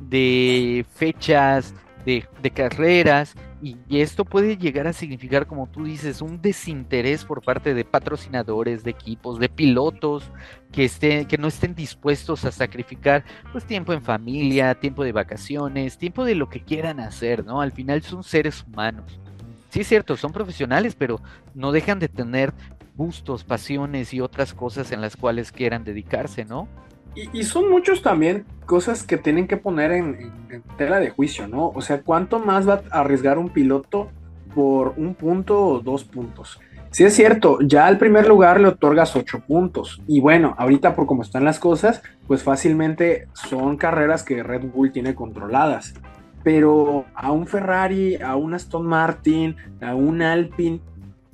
de 0.00 0.84
fechas, 0.96 1.74
de, 2.04 2.50
carreras, 2.54 3.34
y, 3.62 3.78
esto 3.88 4.26
puede 4.26 4.58
llegar 4.58 4.86
a 4.86 4.92
significar, 4.92 5.46
como 5.46 5.66
tú 5.66 5.84
dices, 5.84 6.20
un 6.20 6.42
desinterés 6.42 7.24
por 7.24 7.42
parte 7.42 7.72
de 7.72 7.86
patrocinadores, 7.86 8.84
de 8.84 8.90
equipos, 8.90 9.38
de 9.38 9.48
pilotos 9.48 10.30
que, 10.72 10.84
estén, 10.84 11.24
que 11.24 11.38
no 11.38 11.48
estén 11.48 11.74
dispuestos 11.74 12.44
a 12.44 12.52
sacrificar 12.52 13.24
pues, 13.50 13.64
tiempo 13.64 13.94
en 13.94 14.02
familia, 14.02 14.74
tiempo 14.74 15.04
de 15.04 15.12
vacaciones, 15.12 15.96
tiempo 15.96 16.26
de 16.26 16.34
lo 16.34 16.50
que 16.50 16.60
quieran 16.60 17.00
hacer, 17.00 17.46
¿no? 17.46 17.62
Al 17.62 17.72
final 17.72 18.02
son 18.02 18.22
seres 18.22 18.62
humanos 18.68 19.18
sí 19.68 19.80
es 19.80 19.88
cierto, 19.88 20.16
son 20.16 20.32
profesionales, 20.32 20.94
pero 20.96 21.20
no 21.54 21.72
dejan 21.72 21.98
de 21.98 22.08
tener 22.08 22.52
gustos, 22.96 23.44
pasiones 23.44 24.12
y 24.12 24.20
otras 24.20 24.54
cosas 24.54 24.90
en 24.92 25.00
las 25.00 25.16
cuales 25.16 25.52
quieran 25.52 25.84
dedicarse, 25.84 26.44
¿no? 26.44 26.68
Y, 27.32 27.42
son 27.42 27.70
muchos 27.70 28.02
también 28.02 28.44
cosas 28.66 29.02
que 29.02 29.16
tienen 29.16 29.48
que 29.48 29.56
poner 29.56 29.90
en, 29.92 30.32
tela 30.76 31.00
de 31.00 31.10
juicio, 31.10 31.48
¿no? 31.48 31.68
O 31.68 31.80
sea, 31.80 32.02
¿cuánto 32.02 32.38
más 32.38 32.68
va 32.68 32.82
a 32.90 33.00
arriesgar 33.00 33.38
un 33.38 33.48
piloto 33.48 34.10
por 34.54 34.94
un 34.96 35.14
punto 35.14 35.60
o 35.60 35.80
dos 35.80 36.04
puntos? 36.04 36.60
Sí 36.90 37.04
es 37.04 37.14
cierto, 37.14 37.58
ya 37.60 37.86
al 37.86 37.98
primer 37.98 38.28
lugar 38.28 38.60
le 38.60 38.68
otorgas 38.68 39.16
ocho 39.16 39.40
puntos. 39.40 40.00
Y 40.06 40.20
bueno, 40.20 40.54
ahorita 40.58 40.94
por 40.94 41.06
cómo 41.06 41.22
están 41.22 41.44
las 41.44 41.58
cosas, 41.58 42.02
pues 42.26 42.42
fácilmente 42.42 43.26
son 43.34 43.76
carreras 43.76 44.22
que 44.22 44.42
Red 44.42 44.70
Bull 44.72 44.92
tiene 44.92 45.14
controladas 45.14 45.94
pero 46.42 47.04
a 47.14 47.32
un 47.32 47.46
Ferrari, 47.46 48.16
a 48.16 48.36
un 48.36 48.54
Aston 48.54 48.86
Martin, 48.86 49.56
a 49.80 49.94
un 49.94 50.22
Alpine, 50.22 50.80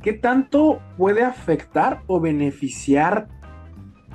¿qué 0.02 0.12
tanto 0.12 0.80
puede 0.96 1.22
afectar 1.22 2.02
o 2.06 2.20
beneficiar 2.20 3.28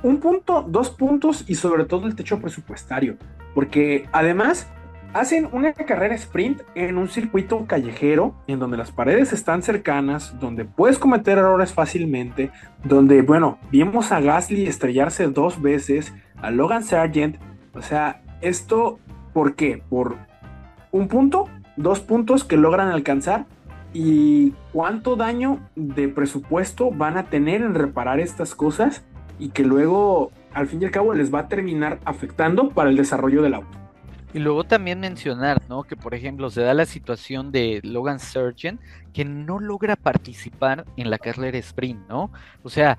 un 0.02 0.18
punto, 0.18 0.62
dos 0.62 0.90
puntos 0.90 1.44
y 1.48 1.54
sobre 1.54 1.84
todo 1.84 2.06
el 2.06 2.14
techo 2.14 2.40
presupuestario? 2.40 3.16
Porque 3.54 4.08
además 4.12 4.68
hacen 5.12 5.48
una 5.52 5.72
carrera 5.72 6.14
sprint 6.14 6.62
en 6.74 6.96
un 6.96 7.08
circuito 7.08 7.66
callejero 7.66 8.34
en 8.46 8.58
donde 8.58 8.76
las 8.76 8.92
paredes 8.92 9.32
están 9.32 9.62
cercanas, 9.62 10.38
donde 10.38 10.64
puedes 10.64 10.98
cometer 10.98 11.38
errores 11.38 11.72
fácilmente, 11.72 12.50
donde, 12.84 13.22
bueno, 13.22 13.58
vimos 13.70 14.12
a 14.12 14.20
Gasly 14.20 14.66
estrellarse 14.66 15.26
dos 15.28 15.60
veces, 15.60 16.14
a 16.40 16.50
Logan 16.50 16.84
Sargent, 16.84 17.36
o 17.74 17.82
sea, 17.82 18.22
esto, 18.40 18.98
¿por 19.32 19.54
qué? 19.54 19.82
Por 19.88 20.16
un 20.92 21.08
punto, 21.08 21.48
dos 21.76 22.00
puntos 22.00 22.44
que 22.44 22.56
logran 22.56 22.88
alcanzar 22.88 23.46
y 23.92 24.54
cuánto 24.72 25.16
daño 25.16 25.58
de 25.74 26.08
presupuesto 26.08 26.90
van 26.90 27.16
a 27.16 27.24
tener 27.24 27.62
en 27.62 27.74
reparar 27.74 28.20
estas 28.20 28.54
cosas 28.54 29.04
y 29.38 29.50
que 29.50 29.64
luego 29.64 30.30
al 30.52 30.66
fin 30.66 30.82
y 30.82 30.84
al 30.84 30.90
cabo 30.90 31.14
les 31.14 31.32
va 31.32 31.40
a 31.40 31.48
terminar 31.48 31.98
afectando 32.04 32.70
para 32.70 32.90
el 32.90 32.96
desarrollo 32.96 33.42
del 33.42 33.54
auto. 33.54 33.79
Y 34.32 34.38
luego 34.38 34.62
también 34.64 35.00
mencionar, 35.00 35.60
¿no? 35.68 35.82
Que 35.82 35.96
por 35.96 36.14
ejemplo 36.14 36.50
se 36.50 36.62
da 36.62 36.72
la 36.72 36.86
situación 36.86 37.50
de 37.50 37.80
Logan 37.82 38.20
Sargent 38.20 38.80
que 39.12 39.24
no 39.24 39.58
logra 39.58 39.96
participar 39.96 40.84
en 40.96 41.10
la 41.10 41.18
carrera 41.18 41.58
sprint, 41.58 42.08
¿no? 42.08 42.30
O 42.62 42.70
sea, 42.70 42.96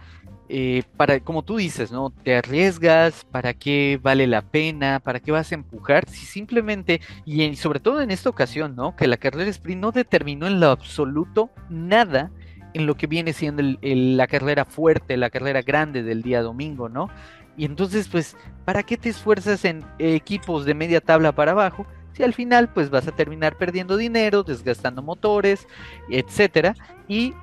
eh, 0.50 0.84
para, 0.98 1.22
como 1.22 1.44
tú 1.44 1.56
dices, 1.56 1.94
¿no? 1.94 2.10
Te 2.10 2.36
arriesgas, 2.36 3.24
¿para 3.32 3.54
qué 3.54 3.98
vale 4.02 4.28
la 4.28 4.42
pena? 4.42 5.00
¿Para 5.00 5.22
qué 5.22 5.32
vas 5.32 5.54
a 5.54 5.56
empujar? 5.56 6.10
Si 6.10 6.26
simplemente, 6.26 7.00
y 7.24 7.56
sobre 7.56 7.80
todo 7.80 8.02
en 8.02 8.12
esta 8.12 8.30
ocasión, 8.30 8.76
¿no? 8.76 8.98
Que 8.98 9.08
la 9.08 9.16
carrera 9.16 9.50
sprint 9.50 9.80
no 9.80 9.94
determinó 9.94 10.48
en 10.48 10.60
lo 10.60 10.68
absoluto 10.68 11.50
nada 11.70 12.32
en 12.74 12.86
lo 12.86 12.96
que 12.96 13.08
viene 13.08 13.34
siendo 13.34 13.64
la 13.82 14.28
carrera 14.28 14.66
fuerte, 14.66 15.18
la 15.18 15.30
carrera 15.30 15.62
grande 15.62 16.04
del 16.04 16.22
día 16.22 16.42
domingo, 16.42 16.90
¿no? 16.90 17.10
Y 17.58 17.66
entonces, 17.66 18.08
pues, 18.08 18.36
¿para 18.66 18.84
qué 18.84 18.98
te 18.98 19.10
esfuerzas 19.10 19.66
en 19.66 19.84
equipos 20.00 20.66
de 20.66 20.74
media 20.74 21.02
tabla 21.02 21.32
para 21.32 21.52
abajo? 21.52 21.86
Si 22.14 22.24
al 22.24 22.34
final, 22.34 22.70
pues 22.70 22.90
vas 22.90 23.08
a 23.08 23.12
terminar 23.12 23.58
perdiendo 23.58 23.98
dinero, 23.98 24.44
desgastando 24.44 25.02
motores, 25.02 25.68
etcétera, 26.10 26.76
y 27.08 27.34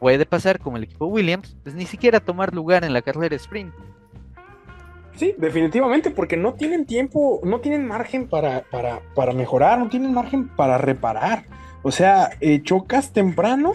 puede 0.00 0.26
pasar 0.26 0.58
como 0.58 0.76
el 0.76 0.84
equipo 0.84 1.06
Williams, 1.06 1.56
pues 1.62 1.74
ni 1.74 1.86
siquiera 1.86 2.20
tomar 2.20 2.54
lugar 2.54 2.84
en 2.84 2.92
la 2.92 3.02
carrera 3.02 3.36
sprint. 3.36 3.72
Sí, 5.16 5.34
definitivamente, 5.36 6.10
porque 6.10 6.36
no 6.36 6.54
tienen 6.54 6.86
tiempo, 6.86 7.40
no 7.42 7.58
tienen 7.58 7.86
margen 7.86 8.28
para, 8.28 8.64
para, 8.70 9.32
mejorar, 9.32 9.78
no 9.80 9.88
tienen 9.88 10.14
margen 10.14 10.48
para 10.48 10.78
reparar. 10.78 11.44
O 11.82 11.90
sea, 11.90 12.30
eh, 12.40 12.62
chocas 12.62 13.12
temprano 13.12 13.72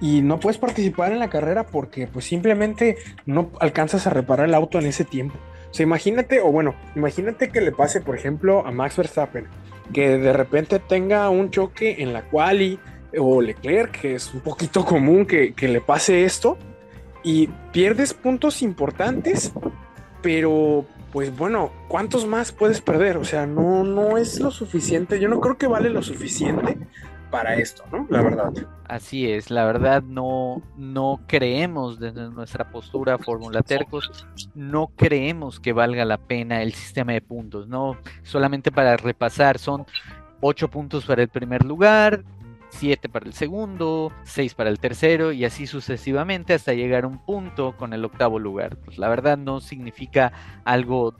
y 0.00 0.22
no 0.22 0.38
puedes 0.38 0.58
participar 0.58 1.12
en 1.12 1.18
la 1.18 1.30
carrera 1.30 1.66
porque 1.66 2.06
pues 2.06 2.24
simplemente 2.24 2.96
no 3.26 3.50
alcanzas 3.60 4.06
a 4.06 4.10
reparar 4.10 4.46
el 4.46 4.54
auto 4.54 4.78
en 4.78 4.86
ese 4.86 5.04
tiempo. 5.04 5.36
O 5.70 5.74
sea, 5.74 5.84
imagínate, 5.84 6.40
o 6.40 6.50
bueno, 6.50 6.74
imagínate 6.94 7.50
que 7.50 7.60
le 7.60 7.72
pase, 7.72 8.00
por 8.00 8.16
ejemplo, 8.16 8.66
a 8.66 8.70
Max 8.70 8.96
Verstappen, 8.96 9.46
que 9.92 10.18
de 10.18 10.32
repente 10.32 10.78
tenga 10.78 11.28
un 11.30 11.50
choque 11.50 11.96
en 11.98 12.12
la 12.12 12.22
quali 12.22 12.78
o 13.16 13.40
Leclerc, 13.40 14.00
que 14.00 14.14
es 14.14 14.32
un 14.32 14.40
poquito 14.40 14.84
común 14.84 15.26
que, 15.26 15.54
le 15.60 15.80
pase 15.80 16.24
esto, 16.24 16.56
y 17.22 17.48
pierdes 17.72 18.14
puntos 18.14 18.62
importantes, 18.62 19.52
pero 20.22 20.86
pues 21.12 21.36
bueno, 21.36 21.72
¿cuántos 21.88 22.26
más 22.26 22.52
puedes 22.52 22.80
perder? 22.80 23.16
O 23.16 23.24
sea, 23.24 23.46
no, 23.46 23.82
no 23.82 24.18
es 24.18 24.40
lo 24.40 24.50
suficiente. 24.50 25.18
Yo 25.18 25.28
no 25.28 25.40
creo 25.40 25.56
que 25.56 25.66
vale 25.66 25.90
lo 25.90 26.02
suficiente 26.02 26.78
para 27.30 27.56
esto, 27.56 27.84
¿no? 27.92 28.06
La 28.10 28.22
verdad. 28.22 28.52
Así 28.86 29.30
es, 29.30 29.50
la 29.50 29.64
verdad 29.64 30.02
no, 30.02 30.62
no 30.76 31.20
creemos 31.26 31.98
desde 31.98 32.30
nuestra 32.30 32.70
postura 32.70 33.18
Fórmula 33.18 33.62
Tercos, 33.62 34.26
no 34.54 34.88
creemos 34.96 35.60
que 35.60 35.72
valga 35.72 36.04
la 36.04 36.18
pena 36.18 36.62
el 36.62 36.72
sistema 36.72 37.12
de 37.12 37.20
puntos, 37.20 37.68
¿no? 37.68 37.96
Solamente 38.22 38.72
para 38.72 38.96
repasar, 38.96 39.58
son 39.58 39.84
ocho 40.40 40.68
puntos 40.68 41.04
para 41.04 41.22
el 41.22 41.28
primer 41.28 41.64
lugar, 41.64 42.24
7 42.70 43.08
para 43.08 43.26
el 43.26 43.32
segundo, 43.32 44.12
6 44.24 44.54
para 44.54 44.70
el 44.70 44.78
tercero 44.78 45.32
y 45.32 45.44
así 45.44 45.66
sucesivamente 45.66 46.54
hasta 46.54 46.74
llegar 46.74 47.04
a 47.04 47.08
un 47.08 47.18
punto 47.18 47.76
con 47.76 47.92
el 47.92 48.04
octavo 48.04 48.38
lugar. 48.38 48.76
Pues 48.76 48.98
la 48.98 49.08
verdad 49.08 49.38
no 49.38 49.60
significa 49.60 50.32
algo, 50.64 51.14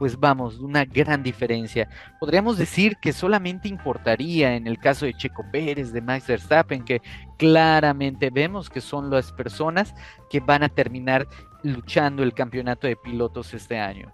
pues 0.00 0.18
vamos, 0.18 0.58
una 0.60 0.86
gran 0.86 1.22
diferencia. 1.22 1.86
Podríamos 2.18 2.56
decir 2.56 2.96
que 3.02 3.12
solamente 3.12 3.68
importaría 3.68 4.56
en 4.56 4.66
el 4.66 4.78
caso 4.78 5.04
de 5.04 5.12
Checo 5.12 5.44
Pérez, 5.52 5.92
de 5.92 6.00
Max 6.00 6.26
Verstappen, 6.26 6.86
que 6.86 7.02
claramente 7.36 8.30
vemos 8.30 8.70
que 8.70 8.80
son 8.80 9.10
las 9.10 9.30
personas 9.30 9.94
que 10.30 10.40
van 10.40 10.62
a 10.62 10.70
terminar 10.70 11.28
luchando 11.62 12.22
el 12.22 12.32
campeonato 12.32 12.86
de 12.86 12.96
pilotos 12.96 13.52
este 13.52 13.78
año. 13.78 14.10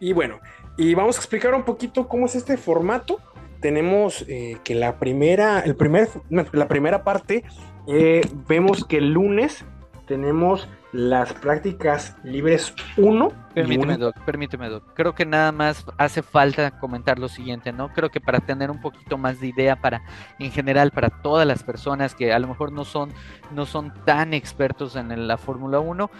Y 0.00 0.14
bueno, 0.14 0.40
y 0.78 0.94
vamos 0.94 1.16
a 1.16 1.20
explicar 1.20 1.52
un 1.52 1.64
poquito 1.64 2.08
cómo 2.08 2.24
es 2.24 2.34
este 2.34 2.56
formato 2.56 3.20
tenemos 3.60 4.24
eh, 4.28 4.56
que 4.62 4.76
la 4.76 5.00
primera, 5.00 5.58
el 5.60 5.74
primer, 5.74 6.08
la 6.30 6.68
primera 6.68 7.02
parte, 7.02 7.44
eh, 7.88 8.20
vemos 8.46 8.84
que 8.84 8.98
el 8.98 9.12
lunes 9.12 9.64
tenemos 10.08 10.68
las 10.92 11.34
prácticas 11.34 12.16
libres 12.24 12.74
1. 12.96 13.32
Permíteme, 13.54 13.96
Doc, 13.98 14.18
permíteme, 14.24 14.68
Doc. 14.68 14.84
Creo 14.94 15.14
que 15.14 15.26
nada 15.26 15.52
más 15.52 15.84
hace 15.98 16.22
falta 16.22 16.78
comentar 16.78 17.18
lo 17.18 17.28
siguiente, 17.28 17.72
¿no? 17.72 17.92
Creo 17.92 18.10
que 18.10 18.20
para 18.20 18.40
tener 18.40 18.70
un 18.70 18.80
poquito 18.80 19.18
más 19.18 19.38
de 19.40 19.48
idea 19.48 19.76
para, 19.76 20.02
en 20.38 20.50
general, 20.50 20.90
para 20.90 21.10
todas 21.10 21.46
las 21.46 21.62
personas 21.62 22.14
que 22.14 22.32
a 22.32 22.38
lo 22.38 22.48
mejor 22.48 22.72
no 22.72 22.84
son, 22.84 23.12
no 23.52 23.66
son 23.66 23.92
tan 24.04 24.32
expertos 24.32 24.96
en 24.96 25.28
la 25.28 25.36
Fórmula 25.36 25.78
1, 25.78 26.10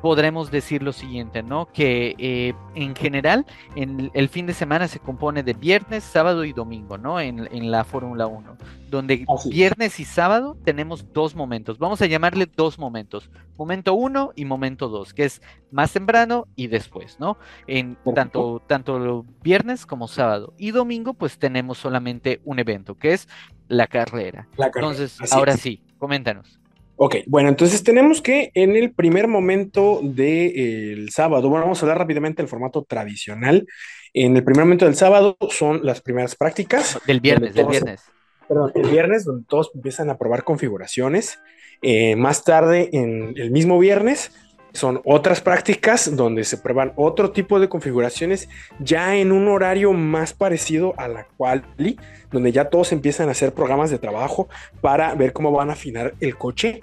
podremos 0.00 0.50
decir 0.50 0.82
lo 0.82 0.92
siguiente, 0.92 1.42
¿no? 1.42 1.66
Que 1.66 2.14
eh, 2.18 2.54
en 2.74 2.94
general 2.94 3.46
en 3.76 4.10
el 4.14 4.28
fin 4.28 4.46
de 4.46 4.54
semana 4.54 4.88
se 4.88 4.98
compone 4.98 5.42
de 5.42 5.52
viernes, 5.52 6.04
sábado 6.04 6.44
y 6.44 6.52
domingo, 6.52 6.98
¿no? 6.98 7.20
En, 7.20 7.40
la 7.70 7.84
Fórmula 7.84 8.26
1, 8.26 8.56
donde 8.88 9.26
viernes 9.50 10.00
y 10.00 10.04
sábado 10.04 10.56
tenemos 10.64 11.12
dos 11.12 11.34
momentos, 11.34 11.78
vamos 11.78 12.00
a 12.02 12.06
llamarle 12.06 12.46
dos 12.46 12.78
momentos, 12.78 13.30
momento 13.56 13.94
1 13.94 14.32
y 14.34 14.44
momento 14.44 14.88
2, 14.88 15.14
que 15.14 15.24
es 15.24 15.42
más 15.70 15.92
temprano 15.92 16.48
y 16.56 16.68
después, 16.68 17.20
¿no? 17.20 17.36
En 17.66 17.96
tanto, 18.14 18.62
tanto 18.66 19.24
viernes 19.42 19.86
como 19.86 20.08
sábado. 20.08 20.54
Y 20.58 20.70
domingo 20.70 21.14
pues 21.14 21.38
tenemos 21.38 21.78
solamente 21.78 22.40
un 22.44 22.58
evento, 22.58 22.96
que 22.96 23.12
es 23.12 23.28
la 23.68 23.86
carrera. 23.86 24.48
Entonces, 24.58 25.18
ahora 25.32 25.56
sí, 25.56 25.82
coméntanos. 25.98 26.60
Ok, 27.02 27.16
bueno, 27.26 27.48
entonces 27.48 27.82
tenemos 27.82 28.20
que 28.20 28.50
en 28.52 28.76
el 28.76 28.92
primer 28.92 29.26
momento 29.26 30.00
del 30.02 31.08
sábado, 31.08 31.48
bueno, 31.48 31.64
vamos 31.64 31.78
a 31.78 31.86
hablar 31.86 31.96
rápidamente 31.96 32.42
del 32.42 32.48
formato 32.48 32.84
tradicional. 32.84 33.66
En 34.12 34.36
el 34.36 34.44
primer 34.44 34.66
momento 34.66 34.84
del 34.84 34.96
sábado 34.96 35.38
son 35.48 35.80
las 35.82 36.02
primeras 36.02 36.36
prácticas. 36.36 37.00
Del 37.06 37.20
viernes, 37.20 37.54
del 37.54 37.68
viernes. 37.68 38.02
Perdón, 38.46 38.72
el 38.74 38.90
viernes, 38.90 39.24
donde 39.24 39.46
todos 39.48 39.70
empiezan 39.74 40.10
a 40.10 40.18
probar 40.18 40.44
configuraciones. 40.44 41.38
Eh, 41.80 42.16
más 42.16 42.44
tarde, 42.44 42.90
en 42.92 43.32
el 43.34 43.50
mismo 43.50 43.78
viernes, 43.78 44.32
son 44.72 45.00
otras 45.04 45.40
prácticas 45.40 46.14
donde 46.16 46.44
se 46.44 46.56
prueban 46.56 46.92
otro 46.96 47.30
tipo 47.32 47.60
de 47.60 47.68
configuraciones 47.68 48.48
ya 48.78 49.16
en 49.16 49.32
un 49.32 49.48
horario 49.48 49.92
más 49.92 50.32
parecido 50.32 50.94
a 50.96 51.08
la 51.08 51.26
quali, 51.36 51.98
donde 52.30 52.52
ya 52.52 52.66
todos 52.66 52.92
empiezan 52.92 53.28
a 53.28 53.32
hacer 53.32 53.52
programas 53.52 53.90
de 53.90 53.98
trabajo 53.98 54.48
para 54.80 55.14
ver 55.14 55.32
cómo 55.32 55.52
van 55.52 55.70
a 55.70 55.74
afinar 55.74 56.14
el 56.20 56.36
coche. 56.36 56.80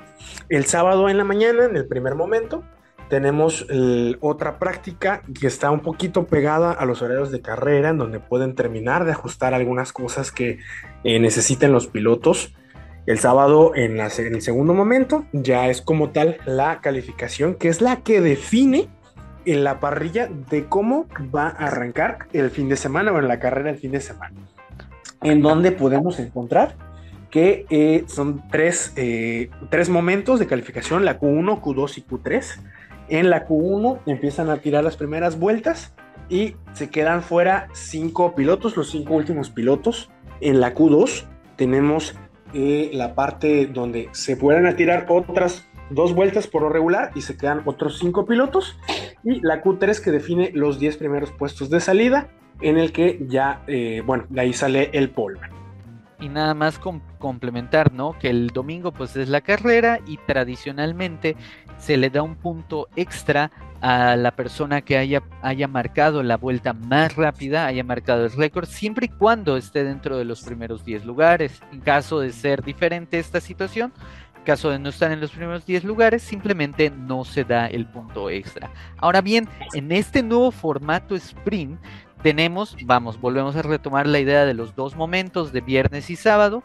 El 0.50 0.66
sábado 0.66 1.10
en 1.10 1.18
la 1.18 1.24
mañana, 1.24 1.66
en 1.66 1.78
el 1.78 1.88
primer 1.88 2.16
momento, 2.16 2.64
tenemos 3.10 3.66
otra 4.20 4.60
práctica 4.60 5.22
que 5.40 5.48
está 5.48 5.72
un 5.72 5.80
poquito 5.80 6.26
pegada 6.26 6.72
a 6.72 6.86
los 6.86 7.02
horarios 7.02 7.32
de 7.32 7.42
carrera, 7.42 7.90
en 7.90 7.98
donde 7.98 8.20
pueden 8.20 8.56
terminar 8.56 9.06
de 9.06 9.12
ajustar 9.12 9.54
algunas 9.54 9.94
cosas 9.94 10.32
que 10.32 10.60
eh, 11.04 11.20
necesiten 11.20 11.72
los 11.72 11.88
pilotos. 11.88 12.54
El 13.08 13.20
sábado, 13.20 13.72
en, 13.74 14.02
el 14.02 14.42
segundo 14.42 14.74
momento, 14.74 15.24
ya 15.32 15.70
es 15.70 15.82
como 15.82 16.10
tal 16.10 16.38
la 16.46 16.82
calificación, 16.82 17.56
que 17.56 17.70
es 17.70 17.80
la 17.80 18.04
que 18.04 18.20
define 18.20 18.90
en 19.46 19.64
la 19.64 19.80
parrilla 19.80 20.28
de 20.28 20.66
cómo 20.66 21.08
va 21.34 21.48
a 21.48 21.68
arrancar 21.68 22.28
el 22.34 22.52
fin 22.52 22.68
de 22.68 22.76
semana 22.76 23.14
o 23.14 23.20
en 23.20 23.30
la 23.30 23.40
carrera 23.40 23.70
el 23.70 23.78
fin 23.78 23.92
de 23.92 24.02
semana. 24.02 24.36
En 25.22 25.42
donde 25.42 25.72
podemos 25.72 26.20
encontrar 26.20 26.76
que 27.32 27.66
eh, 27.70 28.04
son 28.08 28.44
tres, 28.52 28.92
eh, 28.98 29.52
tres 29.70 29.88
momentos 29.88 30.38
de 30.38 30.48
calificación, 30.48 31.06
la 31.06 31.18
Q1, 31.18 31.62
Q2 31.62 32.00
y 32.00 32.02
Q3. 32.02 32.60
En 33.08 33.30
la 33.30 33.48
Q1 33.48 34.02
empiezan 34.06 34.50
a 34.50 34.58
tirar 34.58 34.84
las 34.84 34.98
primeras 34.98 35.40
vueltas 35.40 35.94
y 36.28 36.58
se 36.74 36.90
quedan 36.90 37.24
fuera 37.24 37.70
cinco 37.72 38.36
pilotos, 38.36 38.76
los 38.76 38.90
cinco 38.90 39.14
últimos 39.14 39.50
pilotos. 39.50 40.10
En 40.42 40.60
la 40.60 40.76
Q2 40.76 41.24
tenemos 41.56 42.16
la 42.54 43.16
parte 43.16 43.68
donde 43.68 44.10
se 44.12 44.38
pueden 44.38 44.76
tirar 44.76 45.06
otras 45.10 45.68
dos 45.90 46.14
vueltas 46.14 46.48
por 46.48 46.62
lo 46.64 46.70
regular 46.70 47.12
y 47.16 47.22
se 47.22 47.38
quedan 47.38 47.62
otros 47.66 48.00
cinco 48.00 48.26
pilotos. 48.26 48.78
Y 49.24 49.42
la 49.42 49.62
Q3 49.62 50.02
que 50.02 50.12
define 50.12 50.52
los 50.54 50.80
10 50.80 50.98
primeros 50.98 51.32
puestos 51.32 51.70
de 51.70 51.80
salida, 51.80 52.30
en 52.62 52.78
el 52.78 52.92
que 52.92 53.20
ya, 53.28 53.64
eh, 53.68 54.02
bueno, 54.06 54.26
de 54.30 54.42
ahí 54.42 54.54
sale 54.54 54.90
el 54.94 55.10
polvo. 55.10 55.42
Y 56.20 56.30
nada 56.30 56.56
más 56.56 56.80
complementar, 57.20 57.94
¿no? 57.94 58.18
Que 58.18 58.30
el 58.30 58.48
domingo 58.48 58.92
pues 58.92 59.16
es 59.16 59.30
la 59.30 59.42
carrera 59.42 60.00
y 60.08 60.18
tradicionalmente 60.18 61.36
se 61.78 61.96
le 61.96 62.10
da 62.10 62.24
un 62.24 62.36
punto 62.36 62.88
extra 62.96 63.52
a 63.82 64.16
la 64.16 64.32
persona 64.32 64.82
que 64.82 64.98
haya, 64.98 65.24
haya 65.42 65.68
marcado 65.68 66.24
la 66.24 66.38
vuelta 66.38 66.74
más 66.74 67.16
rápida, 67.16 67.66
haya 67.66 67.84
marcado 67.84 68.26
el 68.26 68.32
récord, 68.32 68.68
siempre 68.68 69.08
y 69.08 69.10
cuando 69.10 69.58
esté 69.58 69.84
dentro 69.84 70.18
de 70.18 70.26
los 70.26 70.42
primeros 70.42 70.84
10 70.84 71.06
lugares. 71.06 71.62
En 71.72 71.82
caso 71.82 72.20
de 72.20 72.32
ser 72.32 72.64
diferente 72.64 73.20
esta 73.20 73.40
situación, 73.40 73.94
en 74.38 74.44
caso 74.44 74.70
de 74.70 74.80
no 74.80 74.90
estar 74.90 75.12
en 75.12 75.22
los 75.22 75.32
primeros 75.32 75.66
10 75.66 75.84
lugares, 75.84 76.24
simplemente 76.24 76.90
no 76.90 77.24
se 77.24 77.44
da 77.44 77.68
el 77.68 77.86
punto 77.86 78.30
extra. 78.30 78.72
Ahora 78.98 79.22
bien, 79.22 79.48
en 79.74 79.92
este 79.92 80.24
nuevo 80.24 80.52
formato 80.52 81.16
sprint, 81.16 81.80
tenemos, 82.24 82.76
vamos, 82.86 83.20
volvemos 83.20 83.56
a 83.56 83.62
retomar 83.62 84.08
la 84.08 84.20
idea 84.20 84.46
de 84.46 84.54
los 84.54 84.76
dos 84.76 84.96
momentos 84.96 85.52
de 85.54 85.62
viernes 85.62 86.10
y 86.10 86.16
sábado. 86.16 86.64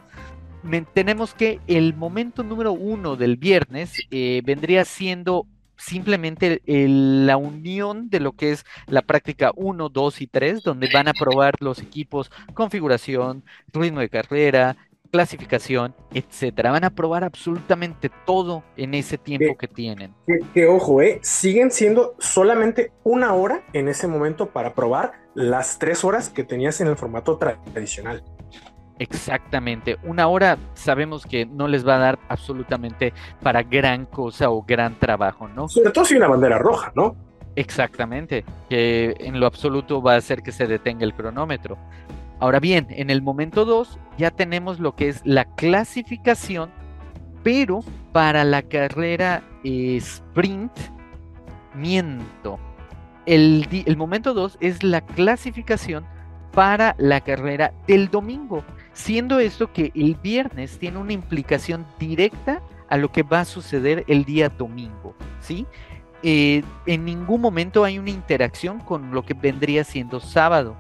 tenemos 0.95 1.35
que 1.35 1.61
el 1.67 1.95
momento 1.95 2.43
número 2.43 2.73
uno 2.73 3.17
del 3.17 3.37
viernes 3.37 3.99
eh, 4.11 4.41
vendría 4.45 4.85
siendo 4.85 5.47
simplemente 5.83 6.63
la 6.67 7.37
unión 7.37 8.09
de 8.09 8.21
lo 8.21 8.33
que 8.33 8.53
es 8.53 8.65
la 8.87 9.03
práctica 9.03 9.53
1, 9.57 9.89
2 9.89 10.21
y 10.21 10.27
3, 10.27 10.63
donde 10.63 10.89
van 10.93 11.09
a 11.09 11.13
probar 11.13 11.55
los 11.61 11.81
equipos, 11.81 12.31
configuración, 12.55 13.45
ritmo 13.73 14.01
de 14.01 14.09
carrera, 14.09 14.77
clasificación, 15.11 15.95
etcétera. 16.15 16.71
Van 16.71 16.85
a 16.85 16.91
probar 16.91 17.25
absolutamente 17.25 18.11
todo 18.25 18.63
en 18.77 18.95
ese 18.95 19.19
tiempo 19.19 19.57
que 19.59 19.69
tienen. 19.69 20.15
Que, 20.55 20.67
ojo, 20.67 21.03
eh, 21.03 21.21
siguen 21.23 21.71
siendo 21.71 22.15
solamente 22.19 22.93
una 23.05 23.35
hora 23.35 23.63
en 23.73 23.89
ese 23.89 24.09
momento 24.09 24.51
para 24.51 24.75
probar 24.75 25.13
las 25.35 25.79
tres 25.79 26.05
horas 26.05 26.31
que 26.31 26.45
tenías 26.45 26.81
en 26.81 26.89
el 26.89 26.97
formato 26.97 27.39
tradicional. 27.39 28.25
Exactamente. 28.99 29.99
Una 30.05 30.29
hora 30.29 30.59
sabemos 30.75 31.27
que 31.27 31.47
no 31.47 31.67
les 31.69 31.87
va 31.87 31.97
a 31.97 31.99
dar 31.99 32.19
absolutamente 32.29 33.13
para 33.43 33.63
gran 33.63 34.07
cosa 34.07 34.51
o 34.51 34.63
gran 34.63 34.99
trabajo, 34.99 35.49
¿no? 35.49 35.69
Sobre 35.69 35.91
todo 35.91 36.05
si 36.05 36.17
una 36.17 36.29
bandera 36.29 36.59
roja, 36.59 36.93
¿no? 36.95 37.17
Exactamente, 37.55 38.45
que 38.71 39.15
en 39.19 39.39
lo 39.39 39.47
absoluto 39.47 40.01
va 40.01 40.15
a 40.15 40.17
hacer 40.17 40.43
que 40.43 40.53
se 40.53 40.67
detenga 40.67 41.05
el 41.05 41.15
cronómetro. 41.15 41.77
Ahora 42.41 42.61
bien, 42.61 42.87
en 42.91 43.11
el 43.11 43.23
momento 43.23 43.65
2 43.65 43.99
ya 44.19 44.31
tenemos 44.31 44.81
lo 44.81 44.95
que 44.95 45.09
es 45.09 45.21
la 45.25 45.45
clasificación, 45.55 46.71
pero 47.43 47.81
para 48.13 48.45
la 48.45 48.63
carrera 48.63 49.43
sprint, 49.65 50.73
miento. 51.75 52.59
El, 53.27 53.69
el 53.87 53.97
momento 53.97 54.33
2 54.35 54.59
es 54.61 54.83
la 54.83 55.03
clasificación 55.03 56.05
para 56.53 56.95
la 56.99 57.21
carrera 57.21 57.73
del 57.87 58.11
domingo 58.11 58.65
siendo 58.93 59.39
esto 59.41 59.73
que 59.73 59.93
el 59.95 60.17
viernes 60.17 60.79
tiene 60.79 60.99
una 60.99 61.13
implicación 61.13 61.87
directa 61.99 62.63
a 62.89 62.97
lo 62.97 63.11
que 63.11 63.23
va 63.23 63.41
a 63.41 63.45
suceder 63.45 64.05
el 64.07 64.25
día 64.25 64.49
domingo, 64.49 65.15
¿sí? 65.41 65.67
Eh, 66.23 66.63
en 66.87 67.05
ningún 67.05 67.41
momento 67.41 67.85
hay 67.85 67.99
una 67.99 68.11
interacción 68.11 68.79
con 68.81 69.13
lo 69.13 69.25
que 69.25 69.35
vendría 69.35 69.83
siendo 69.83 70.21
sábado. 70.21 70.77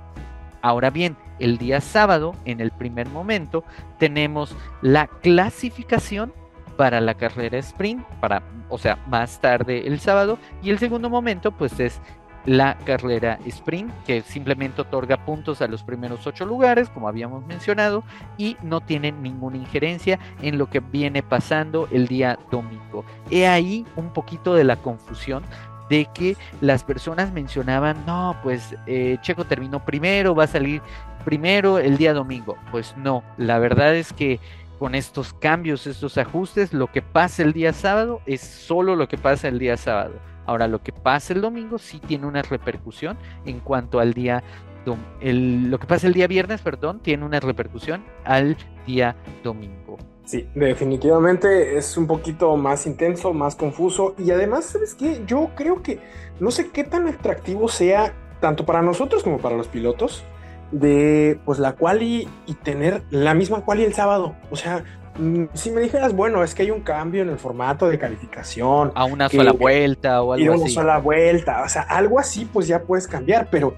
Ahora 0.60 0.90
bien, 0.90 1.16
el 1.40 1.58
día 1.58 1.80
sábado, 1.80 2.36
en 2.44 2.60
el 2.60 2.70
primer 2.70 3.08
momento, 3.08 3.64
tenemos 3.98 4.54
la 4.80 5.08
clasificación 5.08 6.32
para 6.76 7.00
la 7.00 7.14
carrera 7.14 7.58
sprint, 7.58 8.04
para, 8.20 8.42
o 8.68 8.78
sea, 8.78 8.98
más 9.08 9.40
tarde 9.40 9.86
el 9.86 9.98
sábado, 9.98 10.38
y 10.62 10.70
el 10.70 10.78
segundo 10.78 11.10
momento, 11.10 11.50
pues 11.50 11.80
es 11.80 12.00
la 12.44 12.76
carrera 12.84 13.38
sprint, 13.46 13.92
que 14.04 14.22
simplemente 14.22 14.82
otorga 14.82 15.24
puntos 15.24 15.62
a 15.62 15.68
los 15.68 15.82
primeros 15.82 16.26
ocho 16.26 16.44
lugares, 16.44 16.88
como 16.88 17.08
habíamos 17.08 17.46
mencionado, 17.46 18.02
y 18.36 18.56
no 18.62 18.80
tiene 18.80 19.12
ninguna 19.12 19.56
injerencia 19.56 20.18
en 20.40 20.58
lo 20.58 20.68
que 20.68 20.80
viene 20.80 21.22
pasando 21.22 21.88
el 21.92 22.08
día 22.08 22.38
domingo. 22.50 23.04
He 23.30 23.46
ahí 23.46 23.86
un 23.96 24.12
poquito 24.12 24.54
de 24.54 24.64
la 24.64 24.76
confusión 24.76 25.44
de 25.88 26.08
que 26.14 26.36
las 26.60 26.84
personas 26.84 27.32
mencionaban, 27.32 28.04
no, 28.06 28.36
pues 28.42 28.74
eh, 28.86 29.18
Checo 29.20 29.44
terminó 29.44 29.84
primero, 29.84 30.34
va 30.34 30.44
a 30.44 30.48
salir 30.48 30.80
primero 31.24 31.78
el 31.78 31.98
día 31.98 32.14
domingo. 32.14 32.56
Pues 32.70 32.96
no, 32.96 33.22
la 33.36 33.58
verdad 33.58 33.94
es 33.94 34.12
que 34.12 34.40
con 34.78 34.94
estos 34.94 35.32
cambios, 35.34 35.86
estos 35.86 36.18
ajustes, 36.18 36.72
lo 36.72 36.88
que 36.88 37.02
pasa 37.02 37.42
el 37.42 37.52
día 37.52 37.72
sábado 37.72 38.20
es 38.26 38.40
solo 38.40 38.96
lo 38.96 39.06
que 39.06 39.18
pasa 39.18 39.48
el 39.48 39.58
día 39.58 39.76
sábado 39.76 40.14
Ahora, 40.46 40.68
lo 40.68 40.82
que 40.82 40.92
pasa 40.92 41.32
el 41.32 41.40
domingo 41.40 41.78
sí 41.78 42.00
tiene 42.00 42.26
una 42.26 42.42
repercusión 42.42 43.16
en 43.44 43.60
cuanto 43.60 44.00
al 44.00 44.12
día, 44.12 44.42
el, 45.20 45.70
lo 45.70 45.78
que 45.78 45.86
pasa 45.86 46.06
el 46.06 46.12
día 46.12 46.26
viernes, 46.26 46.60
perdón, 46.60 47.00
tiene 47.00 47.24
una 47.24 47.40
repercusión 47.40 48.04
al 48.24 48.56
día 48.86 49.16
domingo. 49.42 49.98
Sí, 50.24 50.48
definitivamente 50.54 51.76
es 51.76 51.96
un 51.96 52.06
poquito 52.06 52.56
más 52.56 52.86
intenso, 52.86 53.32
más 53.32 53.56
confuso 53.56 54.14
y 54.18 54.30
además, 54.30 54.64
¿sabes 54.66 54.94
qué? 54.94 55.22
Yo 55.26 55.50
creo 55.54 55.82
que 55.82 56.00
no 56.40 56.50
sé 56.50 56.70
qué 56.70 56.84
tan 56.84 57.08
atractivo 57.08 57.68
sea 57.68 58.14
tanto 58.40 58.64
para 58.64 58.82
nosotros 58.82 59.22
como 59.22 59.38
para 59.38 59.56
los 59.56 59.68
pilotos 59.68 60.24
de 60.70 61.38
pues 61.44 61.58
la 61.58 61.74
quali 61.74 62.28
y 62.46 62.54
tener 62.54 63.02
la 63.10 63.34
misma 63.34 63.64
quali 63.64 63.84
el 63.84 63.94
sábado. 63.94 64.34
O 64.50 64.56
sea, 64.56 64.84
si 65.54 65.70
me 65.70 65.80
dijeras, 65.80 66.14
bueno, 66.14 66.42
es 66.42 66.54
que 66.54 66.62
hay 66.62 66.70
un 66.70 66.80
cambio 66.80 67.22
en 67.22 67.28
el 67.28 67.38
formato 67.38 67.88
de 67.88 67.98
calificación. 67.98 68.92
A 68.94 69.04
una 69.04 69.28
sola 69.28 69.52
vuelta 69.52 70.22
o 70.22 70.32
algo 70.32 70.52
así. 70.52 70.60
A 70.60 70.64
una 70.64 70.70
sola 70.70 70.98
vuelta, 70.98 71.62
o 71.62 71.68
sea, 71.68 71.82
algo 71.82 72.18
así 72.18 72.48
pues 72.50 72.66
ya 72.66 72.82
puedes 72.82 73.06
cambiar, 73.06 73.48
pero 73.50 73.74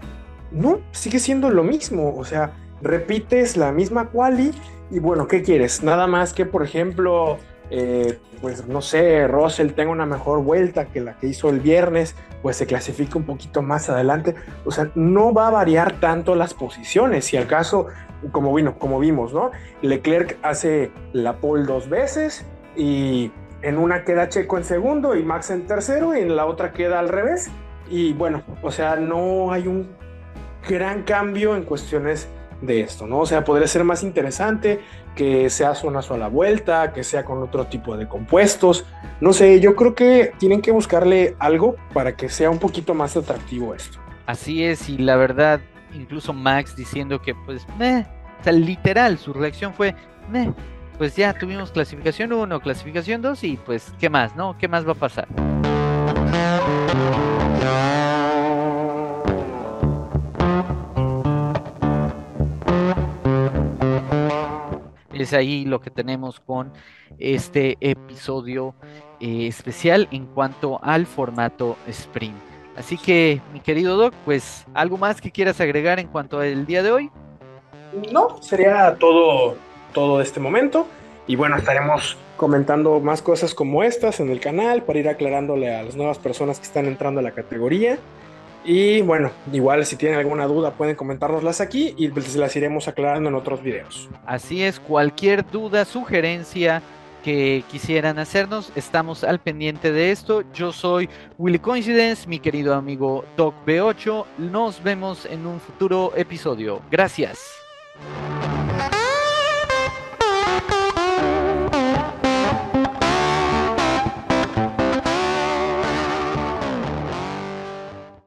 no, 0.53 0.81
sigue 0.93 1.19
siendo 1.19 1.51
lo 1.51 1.65
mismo, 1.65 2.15
o 2.17 2.25
sea, 2.25 2.53
repites 2.83 3.57
la 3.57 3.73
misma 3.73 4.11
quali 4.11 4.53
y 4.91 4.99
bueno, 4.99 5.27
¿qué 5.27 5.43
quieres? 5.43 5.83
Nada 5.83 6.07
más 6.07 6.33
que, 6.33 6.47
por 6.47 6.63
ejemplo, 6.63 7.39
eh, 7.71 8.19
pues 8.41 8.67
no 8.67 8.83
sé, 8.83 9.27
Russell 9.27 9.73
tenga 9.73 9.91
una 9.91 10.07
mejor 10.07 10.43
vuelta 10.43 10.87
que 10.87 11.01
la 11.01 11.15
que 11.15 11.27
hizo 11.27 11.49
el 11.49 11.61
viernes, 11.61 12.15
pues 12.43 12.57
se 12.57 12.67
clasifica 12.67 13.19
un 13.19 13.25
poquito 13.25 13.63
más 13.63 13.89
adelante. 13.89 14.35
O 14.65 14.71
sea, 14.71 14.91
no 14.95 15.33
va 15.33 15.49
a 15.49 15.51
variar 15.51 15.99
tanto 16.01 16.35
las 16.35 16.55
posiciones. 16.55 17.25
Si 17.25 17.37
al 17.37 17.47
caso, 17.47 17.87
como, 18.33 18.55
vino, 18.55 18.79
como 18.79 18.99
vimos, 18.99 19.33
¿no? 19.33 19.51
Leclerc 19.83 20.37
hace 20.43 20.91
la 21.13 21.37
pole 21.39 21.65
dos 21.65 21.89
veces 21.89 22.45
y 22.77 23.33
en 23.63 23.79
una 23.79 24.05
queda 24.05 24.29
Checo 24.29 24.59
en 24.59 24.65
segundo 24.65 25.15
y 25.15 25.23
Max 25.23 25.51
en 25.51 25.67
tercero 25.67 26.15
y 26.15 26.21
en 26.21 26.37
la 26.37 26.47
otra 26.47 26.73
queda 26.73 26.99
al 26.99 27.09
revés. 27.09 27.51
Y 27.89 28.13
bueno, 28.13 28.43
o 28.63 28.71
sea, 28.71 28.97
no 28.97 29.53
hay 29.53 29.67
un 29.67 29.89
gran 30.69 31.03
cambio 31.03 31.57
en 31.57 31.63
cuestiones 31.63 32.29
de 32.61 32.81
esto, 32.81 33.07
¿no? 33.07 33.21
O 33.21 33.27
sea, 33.27 33.45
podría 33.45 33.67
ser 33.67 33.85
más 33.85 34.03
interesante 34.03 34.81
que 35.15 35.49
sea 35.51 35.75
una 35.85 36.03
sola 36.03 36.29
vuelta, 36.29 36.93
que 36.93 37.05
sea 37.05 37.25
con 37.25 37.43
otro 37.43 37.67
tipo 37.67 37.97
de 37.97 38.09
compuestos. 38.09 38.85
No 39.21 39.33
sé, 39.33 39.61
yo 39.61 39.77
creo 39.77 39.95
que 39.95 40.33
tienen 40.39 40.61
que 40.61 40.73
buscarle 40.73 41.37
algo 41.39 41.77
para 41.93 42.17
que 42.17 42.29
sea 42.29 42.51
un 42.51 42.59
poquito 42.59 42.95
más 42.95 43.17
atractivo 43.17 43.75
esto. 43.75 43.99
Así 44.27 44.65
es, 44.65 44.89
y 44.89 44.99
la 44.99 45.17
verdad, 45.17 45.61
incluso 45.93 46.33
Max 46.33 46.75
diciendo 46.75 47.21
que, 47.21 47.35
pues, 47.35 47.67
meh, 47.79 48.07
o 48.41 48.45
sea, 48.45 48.53
literal, 48.53 49.19
su 49.19 49.33
reacción 49.33 49.75
fue, 49.75 49.95
meh, 50.31 50.53
pues 50.99 51.17
ya 51.17 51.33
tuvimos 51.35 51.73
clasificación 51.73 52.33
1, 52.33 52.61
clasificación 52.61 53.21
2 53.21 53.45
y 53.45 53.57
pues, 53.57 53.93
¿qué 53.99 54.09
más, 54.09 54.35
no? 54.37 54.57
¿Qué 54.59 54.69
más 54.69 54.87
va 54.87 54.93
a 54.93 54.95
pasar? 54.95 55.27
Es 65.25 65.33
ahí 65.33 65.65
lo 65.65 65.81
que 65.81 65.89
tenemos 65.89 66.39
con 66.39 66.71
este 67.19 67.79
episodio 67.81 68.75
eh, 69.21 69.47
especial 69.47 70.07
en 70.11 70.27
cuanto 70.27 70.79
al 70.85 71.07
formato 71.07 71.79
sprint. 71.89 72.37
Así 72.77 72.99
que, 72.99 73.41
mi 73.55 73.61
querido 73.61 73.97
Doc, 73.97 74.13
pues, 74.27 74.67
¿algo 74.75 74.99
más 74.99 75.23
que 75.23 75.31
quieras 75.31 75.63
agregar 75.63 75.99
en 75.99 76.09
cuanto 76.09 76.41
al 76.41 76.67
día 76.67 76.83
de 76.83 76.93
hoy? 76.93 77.11
No, 78.13 78.43
sería 78.43 78.97
todo, 79.01 79.57
todo 79.95 80.21
este 80.21 80.41
momento. 80.41 80.87
Y 81.27 81.37
bueno, 81.37 81.57
estaremos 81.57 82.19
comentando 82.37 83.01
más 83.01 83.23
cosas 83.23 83.55
como 83.55 83.83
estas 83.83 84.21
en 84.21 84.29
el 84.29 84.41
canal 84.41 84.83
para 84.83 84.99
ir 84.99 85.09
aclarándole 85.09 85.75
a 85.75 85.85
las 85.85 85.97
nuevas 85.97 86.19
personas 86.19 86.59
que 86.59 86.67
están 86.67 86.85
entrando 86.85 87.21
a 87.21 87.23
la 87.23 87.31
categoría. 87.31 87.97
Y 88.65 89.03
bueno, 89.03 89.31
igual 89.53 89.85
si 89.85 89.97
tienen 89.97 90.19
alguna 90.19 90.47
duda 90.47 90.73
pueden 90.73 90.97
comentárnoslas 90.97 91.61
aquí 91.61 91.95
y 91.99 92.09
pues 92.09 92.35
las 92.35 92.57
iremos 92.57 92.89
aclarando 92.89 93.29
en 93.29 93.35
otros 93.35 93.63
videos. 93.63 94.09
Así 94.25 94.63
es, 94.63 94.81
cualquier 94.81 95.49
duda, 95.49 95.85
sugerencia 95.85 96.83
que 97.23 97.65
quisieran 97.71 98.19
hacernos, 98.19 98.71
estamos 98.75 99.25
al 99.25 99.39
pendiente 99.39 99.93
de 99.93 100.11
esto. 100.11 100.43
Yo 100.53 100.73
soy 100.73 101.09
Willy 101.39 101.59
Coincidence, 101.59 102.29
mi 102.29 102.39
querido 102.39 102.75
amigo 102.75 103.25
Doc 103.37 103.55
B8. 103.67 104.25
Nos 104.39 104.83
vemos 104.83 105.25
en 105.27 105.47
un 105.47 105.59
futuro 105.59 106.13
episodio. 106.17 106.83
Gracias. 106.91 107.39